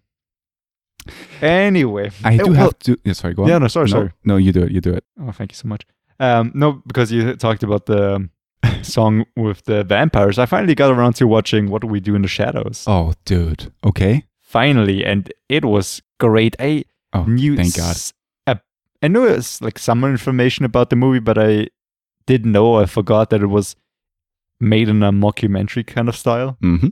[1.41, 2.97] Anyway, I Uh, do well- have to.
[3.03, 3.33] Yeah, sorry.
[3.33, 3.49] Go on.
[3.49, 4.11] Yeah, no, sorry, no, sorry.
[4.23, 4.71] No, you do it.
[4.71, 5.03] You do it.
[5.19, 5.85] Oh, thank you so much.
[6.19, 8.29] Um, no, because you talked about the um,
[8.81, 10.37] song with the vampires.
[10.39, 12.85] I finally got around to watching What Do We Do in the Shadows.
[12.87, 13.71] Oh, dude.
[13.83, 14.25] Okay.
[14.39, 16.55] Finally, and it was great.
[16.59, 17.91] I Oh, knew thank God.
[17.91, 18.13] s-
[19.05, 21.67] I knew it was like some information about the movie, but I
[22.25, 22.75] didn't know.
[22.75, 23.75] I forgot that it was
[24.61, 26.87] made in a mockumentary kind of style, Mm-hmm.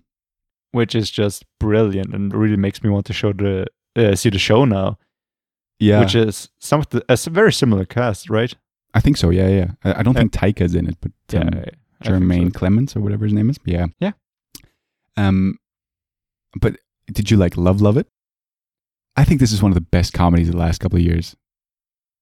[0.74, 4.40] which is just brilliant and really makes me want to show the uh, see the
[4.40, 4.98] show now.
[5.80, 6.00] Yeah.
[6.00, 8.54] Which is some of the, a very similar cast, right?
[8.94, 9.32] I think so.
[9.32, 9.72] Yeah, yeah.
[9.84, 11.12] I, I don't Uh, think Taika's in it, but
[11.42, 12.60] um, think Jermaine so.
[12.60, 13.58] Clements or whatever his name is.
[13.66, 13.88] Yeah.
[14.00, 14.12] Yeah.
[15.18, 15.58] Um,
[16.60, 16.78] but
[17.12, 18.08] did you like love love it?
[19.16, 21.36] I think this is one of the best comedies of the last couple of years.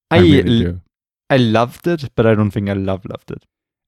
[0.09, 0.81] I, I really do.
[1.29, 3.45] I loved it, but I don't think I love loved it.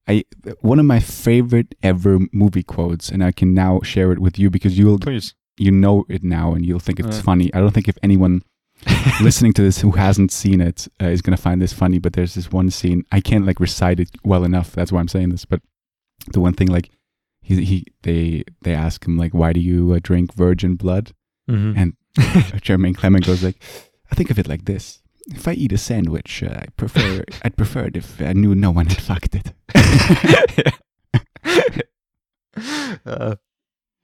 [0.08, 0.26] I
[0.62, 4.50] one of my favorite ever movie quotes, and I can now share it with you
[4.50, 5.34] because you'll Please.
[5.62, 7.22] You know it now and you'll think it's Uh.
[7.30, 7.54] funny.
[7.54, 8.42] I don't think if anyone
[9.22, 12.14] listening to this who hasn't seen it uh, is going to find this funny, but
[12.14, 13.04] there's this one scene.
[13.12, 14.72] I can't like recite it well enough.
[14.72, 15.46] That's why I'm saying this.
[15.46, 15.62] But
[16.34, 16.90] the one thing, like,
[17.44, 21.12] he, he they they ask him like, why do you uh, drink virgin blood?
[21.50, 21.74] Mhm.
[21.78, 21.94] And
[22.66, 23.62] Jermaine Clement goes like,
[24.12, 25.02] I think of it like this.
[25.28, 28.72] If I eat a sandwich, uh, I prefer I'd prefer it if I knew no
[28.72, 29.54] one had fucked it.
[33.06, 33.36] uh,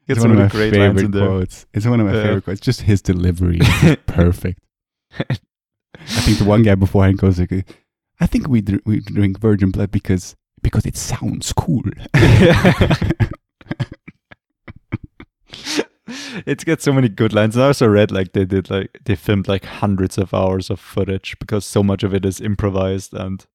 [0.08, 1.26] It's it's one one of my great favorite there.
[1.28, 1.66] quotes.
[1.74, 2.24] It's one of my Yeah.
[2.24, 2.60] favorite quotes.
[2.62, 4.60] Just his delivery, is perfect.
[5.20, 5.36] I
[6.22, 7.66] think the one guy beforehand goes like,
[8.20, 11.84] "I think we dr- we drink virgin blood because because it sounds cool."
[16.46, 17.56] it's got so many good lines.
[17.56, 20.80] And I also read like they did like they filmed like hundreds of hours of
[20.80, 23.46] footage because so much of it is improvised and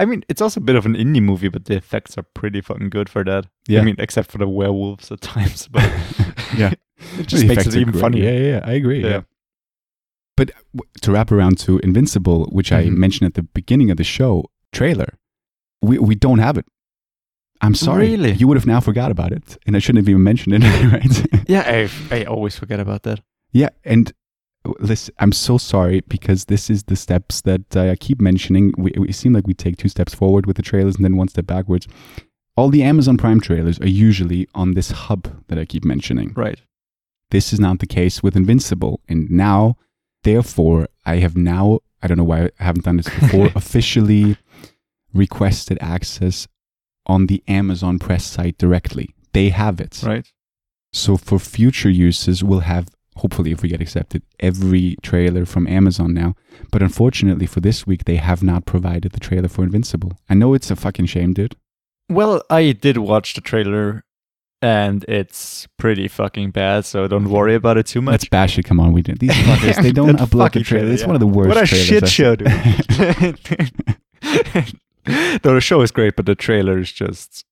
[0.00, 2.60] I mean it's also a bit of an indie movie, but the effects are pretty
[2.62, 3.46] fucking good for that.
[3.66, 3.80] Yeah.
[3.80, 5.82] I mean, except for the werewolves at times, but
[6.56, 6.72] yeah,
[7.18, 8.24] it just The makes it even funnier.
[8.24, 9.02] Yeah, yeah, yeah, I agree.
[9.02, 9.08] Yeah.
[9.10, 9.20] Yeah.
[10.36, 10.50] But
[11.02, 12.96] to wrap around to Invincible, which I Mhm.
[12.96, 15.18] mentioned at the beginning of the show trailer,
[15.82, 16.66] we we don't have it.
[17.60, 18.10] I'm sorry.
[18.10, 18.32] Really?
[18.34, 21.48] You would have now forgot about it, and I shouldn't have even mentioned it, right?
[21.48, 23.20] Yeah, I I always forget about that.
[23.52, 24.12] Yeah, and
[24.78, 28.72] listen, I'm so sorry because this is the steps that uh, I keep mentioning.
[28.76, 31.28] We, we seem like we take two steps forward with the trailers and then one
[31.28, 31.86] step backwards.
[32.56, 36.32] All the Amazon Prime trailers are usually on this hub that I keep mentioning.
[36.34, 36.60] Right.
[37.30, 39.76] This is not the case with Invincible, and now,
[40.22, 44.36] therefore, I have now I don't know why I haven't done this before officially
[45.12, 46.46] requested access
[47.06, 49.14] on the Amazon Press site directly.
[49.32, 50.02] They have it.
[50.04, 50.30] Right.
[50.92, 52.88] So for future uses, we'll have,
[53.18, 56.34] hopefully, if we get accepted, every trailer from Amazon now.
[56.70, 60.18] But unfortunately for this week, they have not provided the trailer for Invincible.
[60.28, 61.56] I know it's a fucking shame, dude.
[62.08, 64.04] Well, I did watch the trailer
[64.60, 68.12] and it's pretty fucking bad, so don't worry about it too much.
[68.12, 68.64] Let's bash it.
[68.64, 69.18] Come on, we did.
[69.18, 70.90] These fuckers, they don't upload the trailer.
[70.90, 71.06] It's yeah.
[71.06, 72.48] one of the worst What a shit I've show, dude.
[75.44, 77.44] no, the show is great, but the trailer is just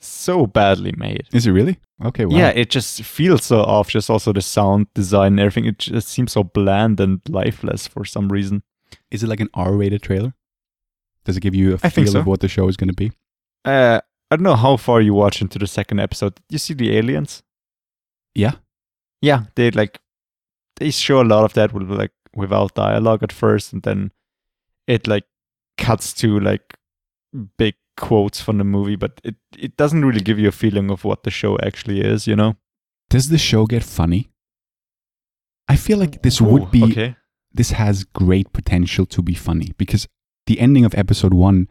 [0.00, 1.28] so badly made.
[1.32, 1.78] Is it really?
[2.04, 2.36] Okay, wow.
[2.36, 3.90] Yeah, it just feels so off.
[3.90, 5.66] Just also the sound design and everything.
[5.66, 8.62] It just seems so bland and lifeless for some reason.
[9.10, 10.34] Is it like an R-rated trailer?
[11.24, 12.20] Does it give you a I feel so.
[12.20, 13.12] of what the show is going to be?
[13.64, 16.36] Uh, I don't know how far you watch into the second episode.
[16.36, 17.42] Did you see the aliens?
[18.34, 18.52] Yeah.
[19.20, 20.00] Yeah, they like
[20.76, 24.12] they show a lot of that with like without dialogue at first, and then
[24.86, 25.24] it like
[25.76, 26.76] cuts to like
[27.56, 31.04] big quotes from the movie, but it it doesn't really give you a feeling of
[31.04, 32.26] what the show actually is.
[32.26, 32.56] You know?
[33.08, 34.30] Does the show get funny?
[35.68, 37.16] I feel like this would be okay.
[37.52, 40.06] this has great potential to be funny because
[40.46, 41.68] the ending of episode one,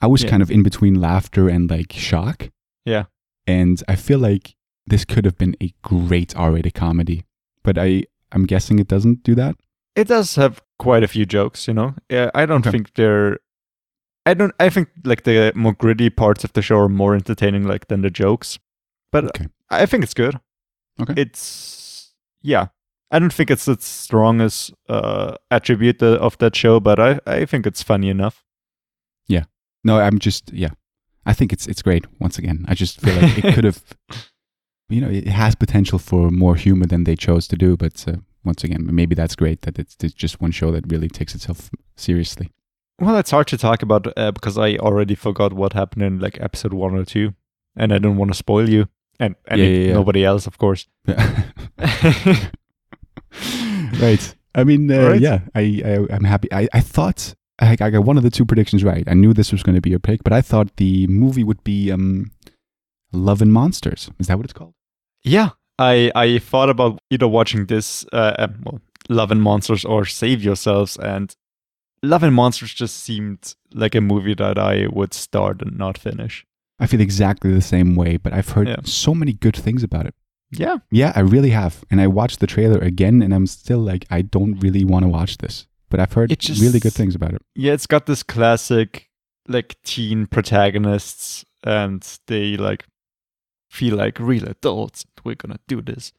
[0.00, 0.30] I was Yeah.
[0.30, 2.50] kind of in between laughter and like shock.
[2.84, 3.04] Yeah.
[3.46, 7.24] And I feel like this could have been a great R-rated comedy,
[7.62, 9.56] but I I'm guessing it doesn't do that.
[9.94, 11.68] It does have quite a few jokes.
[11.68, 11.94] You know?
[12.10, 12.70] Yeah, I don't Okay.
[12.70, 13.38] think they're.
[14.26, 14.52] I don't.
[14.60, 18.02] I think like the more gritty parts of the show are more entertaining, like than
[18.02, 18.58] the jokes.
[19.12, 19.46] But Okay.
[19.70, 20.38] I think it's good.
[21.00, 21.14] Okay.
[21.16, 22.12] It's
[22.42, 22.66] yeah.
[23.12, 27.64] I don't think it's its strongest uh, attribute of that show, but I, I think
[27.66, 28.44] it's funny enough.
[29.28, 29.44] Yeah.
[29.84, 30.70] No, I'm just yeah.
[31.24, 32.04] I think it's it's great.
[32.20, 33.82] Once again, I just feel like it could have,
[34.88, 37.76] you know, it has potential for more humor than they chose to do.
[37.76, 41.08] But uh, once again, maybe that's great that it's, it's just one show that really
[41.08, 42.50] takes itself seriously.
[42.98, 46.40] Well, it's hard to talk about uh, because I already forgot what happened in like
[46.40, 47.34] episode one or two,
[47.76, 48.88] and I don't want to spoil you
[49.20, 49.92] and, and Yeah, yeah, yeah.
[49.92, 50.88] nobody else, of course.
[54.00, 54.34] right.
[54.54, 55.20] I mean, uh, Right.
[55.20, 56.48] yeah, I, I I'm happy.
[56.52, 59.04] I, I thought I, I got one of the two predictions right.
[59.06, 61.62] I knew this was going to be your pick, but I thought the movie would
[61.64, 62.30] be um,
[63.12, 64.10] Love and Monsters.
[64.18, 64.74] Is that what it's called?
[65.22, 70.04] Yeah, I I thought about either watching this, uh, um, well, Love and Monsters or
[70.06, 71.34] Save Yourselves, and
[72.02, 76.44] Love and Monsters just seemed like a movie that I would start and not finish.
[76.78, 78.76] I feel exactly the same way, but I've heard Yeah.
[78.84, 80.14] so many good things about it.
[80.52, 81.84] Yeah, Yeah, I really have.
[81.90, 85.08] And I watched the trailer again, and I'm still like, I don't really want to
[85.08, 85.66] watch this.
[85.88, 87.42] But I've heard just- really good things about it.
[87.54, 89.08] yeah, it's got this classic
[89.48, 92.84] like teen protagonists, and they like
[93.70, 95.04] feel like real adults.
[95.24, 96.12] We're gonna do this.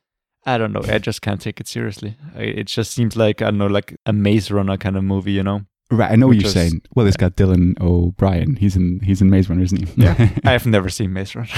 [0.46, 0.82] I don't know.
[0.88, 2.16] I just can't take it seriously.
[2.36, 5.44] It just seems like I don't know, like a Maze Runner kind of movie, you
[5.44, 5.62] know.
[5.90, 6.82] Right, I know what you're is- saying.
[6.96, 8.58] Well, it's got Dylan O'Brien.
[8.58, 10.02] He's in he's in Maze Runner, isn't he?
[10.04, 10.30] Yeah.
[10.46, 11.50] I have never seen Maze Runner.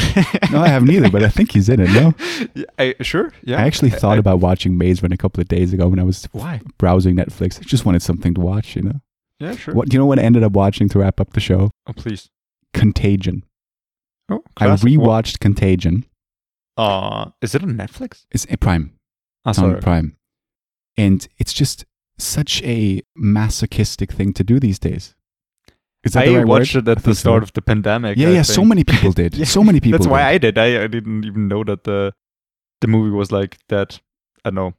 [0.52, 1.90] no, I haven't either, but I think he's in it.
[1.90, 2.14] No,
[2.56, 3.34] Yeah, I, sure.
[3.44, 3.58] Yeah.
[3.60, 6.04] I actually thought I- about watching Maze Runner a couple of days ago when I
[6.04, 6.62] was Why?
[6.78, 7.60] browsing Netflix.
[7.60, 9.02] I just wanted something to watch, you know.
[9.40, 9.74] Yeah, sure.
[9.74, 10.06] What do you know?
[10.06, 11.72] What I ended up watching to wrap up the show?
[11.88, 12.30] Oh, please.
[12.74, 13.44] Contagion.
[14.30, 14.90] Oh, I classic.
[14.90, 16.06] rewatched Contagion.
[16.80, 18.26] Uh, is it on Netflix?
[18.32, 18.94] It's a Prime.
[19.46, 19.80] Ah, It's on.
[19.82, 20.18] Prime,
[20.98, 21.86] and it's just
[22.18, 25.16] such a masochistic thing to do these days.
[26.04, 26.88] Is that I the right watched word?
[26.88, 27.20] it at the think so.
[27.20, 28.18] start of the pandemic.
[28.18, 28.42] Yeah, I yeah.
[28.44, 29.36] So many people did.
[29.36, 30.00] Yeah, So many people.
[30.00, 30.58] That's why did.
[30.58, 30.78] I did.
[30.80, 32.14] I, I didn't even know that the
[32.82, 34.00] the movie was like that.
[34.46, 34.74] I don't know,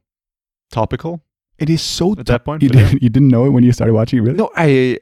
[0.71, 1.21] topical
[1.59, 2.13] It is so.
[2.17, 2.63] at that point.
[2.63, 2.85] You yeah.
[2.89, 4.37] didn't, you didn't know it when you started watching it, really?
[4.37, 4.97] No, I,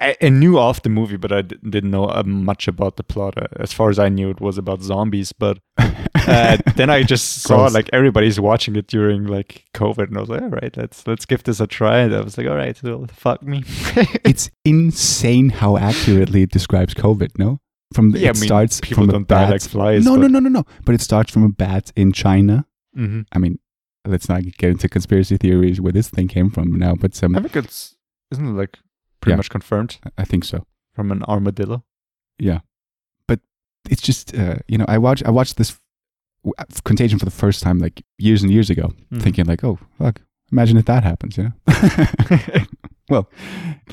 [0.00, 3.04] I I knew of the movie, but I d- didn't know uh, much about the
[3.04, 3.34] plot.
[3.40, 5.32] Uh, As far as I knew, it was about zombies.
[5.32, 10.20] But uh, then I just saw like everybody's watching it during like COVID, and I
[10.20, 11.98] was like, all right, let's let's give this a try.
[11.98, 13.62] And I was like, all right, well, fuck me.
[14.24, 17.38] it's insane how accurately it describes COVID.
[17.38, 17.60] No,
[17.94, 19.50] from the, Yeah, it I mean, starts people from a don't die bat.
[19.52, 20.64] like flies, No, no, no, no, no.
[20.84, 22.66] But it starts from a bat in China.
[22.98, 23.24] Mhm.
[23.32, 23.60] I mean,
[24.04, 26.94] let's not get into conspiracy theories where this thing came from now.
[26.96, 27.94] But um, I think it's
[28.32, 28.78] isn't it like
[29.20, 29.36] pretty Yeah.
[29.36, 30.66] much confirmed I think so.
[30.94, 31.84] from an armadillo.
[32.38, 32.60] Yeah,
[33.28, 33.40] but
[33.90, 35.78] it's just uh, you know I watch I watched this
[36.58, 39.22] uh, Contagion for the first time like years and years ago, Mhm.
[39.22, 40.20] thinking like, oh fuck,
[40.52, 41.52] imagine if that happens, you know.
[43.10, 43.28] well,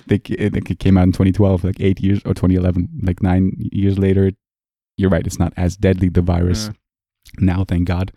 [0.08, 3.98] they, it, it came out in 2012, like eight years or 2011, like nine years
[3.98, 4.32] later.
[4.98, 6.72] You're right; it's not as deadly the virus
[7.40, 8.12] now, thank God.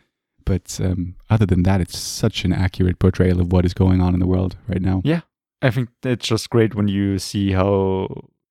[0.47, 4.15] But um, other than that, it's such an accurate portrayal of what is going on
[4.15, 5.03] in the world right now.
[5.05, 5.21] Yeah,
[5.63, 8.09] I think it's just great when you see how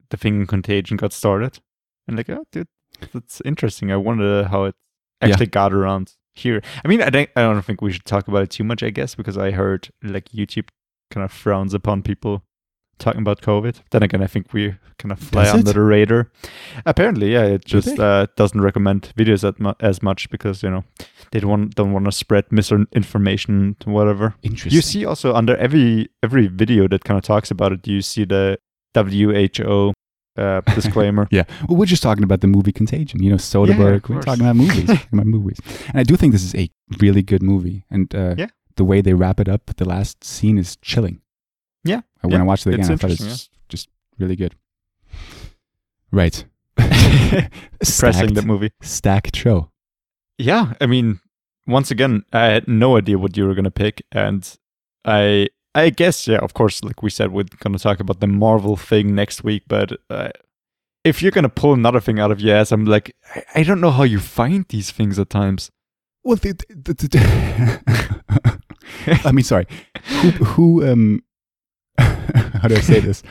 [0.09, 1.59] the thing in Contagion got started,
[2.07, 2.67] and like, oh, dude,
[3.13, 3.91] that's interesting.
[3.91, 4.75] I wonder how it
[5.21, 5.29] Yeah.
[5.29, 6.61] actually got around here.
[6.83, 8.83] I mean, I don't, I don't think we should talk about it too much.
[8.83, 10.69] I guess because I heard like YouTube
[11.11, 12.43] kind of frowns upon people
[12.99, 13.81] talking about COVID.
[13.91, 15.73] Then again, I think we kind of fly Does under it?
[15.73, 16.31] the radar.
[16.85, 20.83] Apparently, yeah, it just uh, doesn't recommend videos at mu- as much because you know
[21.31, 24.35] they don't want don't want to spread misinformation to whatever.
[24.43, 24.75] Interesting.
[24.75, 28.25] You see also under every every video that kind of talks about it, you see
[28.25, 28.57] the
[28.95, 29.93] WHO
[30.37, 31.27] uh, disclaimer.
[31.31, 31.43] Yeah.
[31.67, 33.21] Well, we're just talking about the movie Contagion.
[33.23, 34.07] You know, Soderbergh.
[34.09, 34.85] Yeah, we're talking about movies.
[34.87, 35.59] talking about movies.
[35.89, 36.69] And I do think this is a
[36.99, 37.85] really good movie.
[37.89, 38.47] And uh, Yeah.
[38.75, 41.21] the way they wrap it up, the last scene is chilling.
[41.83, 42.01] Yeah.
[42.21, 42.39] When Yeah.
[42.41, 44.55] I watched it It's again, I thought it's interesting, just really good.
[46.11, 46.45] Right.
[46.77, 48.71] Pressing the movie.
[48.81, 49.71] stacked show.
[50.37, 51.19] Yeah, I mean,
[51.67, 54.49] once again, I had no idea what you were gonna pick, and
[55.05, 58.75] I I guess yeah, of course, like we said, we're gonna talk about the Marvel
[58.75, 59.91] thing next week, but.
[60.09, 60.29] Uh,
[61.05, 63.79] if you're gonna pull another thing out of your ass, I'm like, I, I don't
[63.79, 65.71] know how you find these things at times.
[66.25, 68.59] Well, the, the, the, the-
[69.23, 69.65] I mean, sorry.
[70.21, 71.23] Who, who um,
[72.61, 73.23] how do I say this?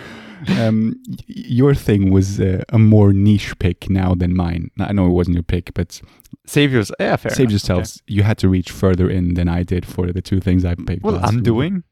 [0.59, 4.71] Um, your thing was uh, a more niche pick now than mine.
[4.79, 6.01] I know it wasn't your pick, but
[6.47, 7.31] Save yours, yeah, fair.
[7.33, 8.03] save enough, yourselves.
[8.07, 11.03] You had to reach further in than I did for the two things I picked.
[11.03, 11.83] Well, I'm week.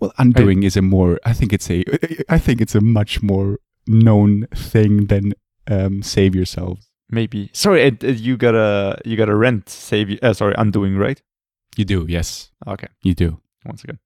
[0.00, 1.18] Well, undoing is a more.
[1.24, 1.84] I think it's a.
[2.28, 5.34] I think it's a much more known thing than
[5.68, 6.88] um, save yourselves.
[7.10, 7.50] Maybe.
[7.52, 10.18] Sorry, uh, uh, you got a you got a rent save.
[10.22, 11.20] Uh, sorry, undoing, right?
[11.76, 12.88] You do, yes, Okay.
[13.02, 13.40] you do.
[13.64, 13.98] Once again.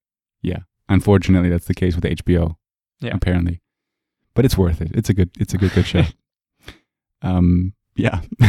[0.88, 2.56] Unfortunately, that's the case with HBO.
[3.00, 3.14] Yeah.
[3.14, 3.60] Apparently,
[4.34, 4.90] but it's worth it.
[4.94, 5.30] It's a good.
[5.38, 6.04] It's a good good show.
[7.22, 7.74] um.
[7.94, 8.20] Yeah.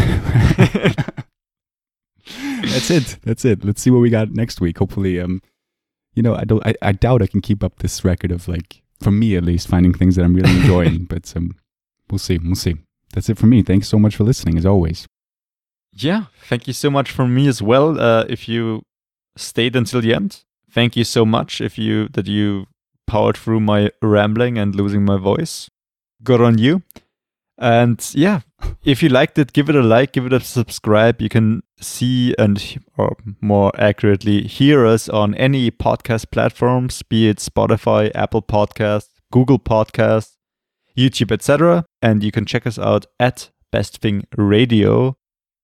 [2.62, 3.18] That's it.
[3.24, 3.64] That's it.
[3.64, 4.78] Let's see what we got next week.
[4.80, 5.42] Hopefully, um,
[6.14, 6.66] you know, I don't.
[6.66, 9.68] I, I doubt I can keep up this record of like, for me at least,
[9.68, 11.06] finding things that I'm really enjoying.
[11.10, 11.56] but um,
[12.10, 12.38] we'll see.
[12.38, 12.76] We'll see.
[13.14, 13.64] That's it for me.
[13.64, 15.08] Thanks so much for listening, as always.
[15.94, 18.00] Yeah, thank you so much from me as well.
[18.00, 18.84] Uh, if you
[19.36, 21.62] stayed until the end, thank you so much.
[21.62, 22.68] If you that you
[23.06, 25.70] powered through my rambling and losing my voice,
[26.24, 26.84] good on you.
[27.60, 28.42] And yeah,
[28.84, 31.22] if you liked it, give it a like, give it a subscribe.
[31.22, 37.38] You can see and or more accurately hear us on any podcast platforms, be it
[37.38, 40.36] Spotify, Apple Podcasts, Google Podcasts,
[40.96, 41.86] YouTube, etc.
[42.02, 45.17] And you can check us out at Best Thing Radio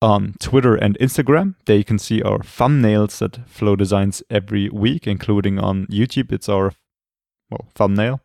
[0.03, 1.55] on Twitter and Instagram.
[1.65, 6.31] There you can see our thumbnails that Flo designs every week, including on YouTube.
[6.31, 6.73] It's our
[7.49, 8.19] well thumbnail.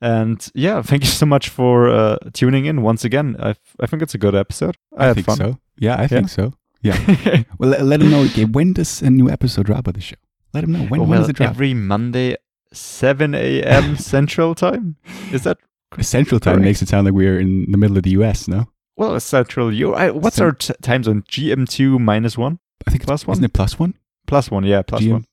[0.00, 3.34] And yeah, thank you so much for uh, tuning in once again.
[3.40, 4.76] I, I think it's a good episode.
[4.96, 5.36] I, I think fun.
[5.38, 5.58] so.
[5.78, 6.06] Yeah, I Yeah.
[6.08, 6.52] think so.
[6.82, 7.42] Yeah.
[7.58, 8.22] well, let, let them know.
[8.24, 10.16] Okay, when does a new episode drop of the show?
[10.52, 11.08] Let them know when.
[11.08, 11.50] when does it drop?
[11.50, 12.36] every Monday,
[12.72, 13.96] 7 a.m.
[14.14, 14.96] Central Time.
[15.32, 15.58] Is that
[16.00, 16.64] Central time correct.
[16.64, 18.46] makes it sound like we're in the middle of the U.S.
[18.46, 18.66] No,
[18.96, 19.14] well?
[19.14, 19.68] A central.
[19.94, 21.22] I, what's Cent- our t- time zone?
[21.28, 23.34] GMT minus one, I think it's- Plus one?
[23.34, 23.94] Isn't it plus one?
[24.26, 24.64] plus one.
[24.64, 25.24] Yeah, plus GM one.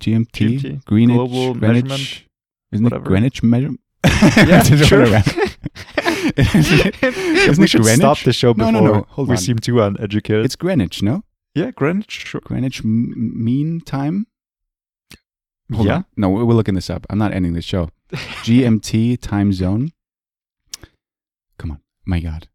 [0.00, 1.84] GMT, GMT, Greenwich, global Greenwich.
[1.84, 2.22] measurement,
[2.72, 3.04] Isn't whatever.
[3.04, 3.70] it Greenwich measure?
[4.46, 5.02] Yeah, sure.
[6.36, 7.96] Isn't we should Greenwich?
[8.00, 9.38] stop the show before no, no, hold we on.
[9.38, 10.44] seem too uneducated.
[10.44, 11.22] It's Greenwich, no?
[11.54, 12.10] yeah, Greenwich.
[12.26, 12.40] Sure.
[12.42, 13.12] Greenwich m-
[13.44, 14.26] Mean Time.
[15.72, 15.94] Hold yeah.
[15.96, 16.04] on.
[16.16, 17.06] No, we're we're looking this up.
[17.10, 17.90] I'm not ending this show.
[18.12, 19.92] GMT time zone.
[21.58, 22.48] Come on, my God.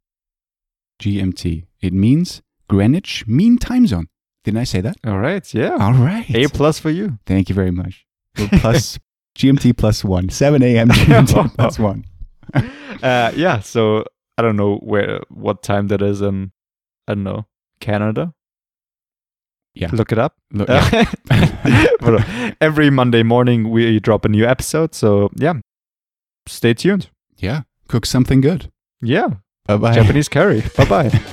[1.02, 1.66] GMT.
[1.82, 4.08] It means Greenwich Mean Time Zone.
[4.44, 4.98] Didn't I say that?
[5.06, 5.52] All right.
[5.54, 5.76] Yeah.
[5.80, 6.30] All right.
[6.36, 7.18] A plus for you.
[7.26, 8.06] Thank you very much.
[8.38, 9.00] Well, plus
[9.38, 10.30] GMT plus one.
[10.30, 10.90] 7 a.m.
[10.90, 12.04] GMT plus one.
[12.54, 13.60] Uh, yeah.
[13.60, 14.04] So
[14.38, 16.52] I don't know where what time that is in
[17.08, 17.46] I don't know
[17.80, 18.34] Canada.
[19.74, 19.90] Yeah.
[19.92, 20.36] Look it up.
[20.52, 24.94] Look, Uh, uh, every Monday morning we drop a new episode.
[24.96, 25.54] So yeah,
[26.48, 27.10] stay tuned.
[27.38, 27.62] yeah.
[27.88, 28.72] Cook something good.
[29.02, 29.28] Yeah.
[29.66, 29.94] Bye bye.
[29.94, 30.64] Japanese curry.
[30.78, 31.22] bye bye.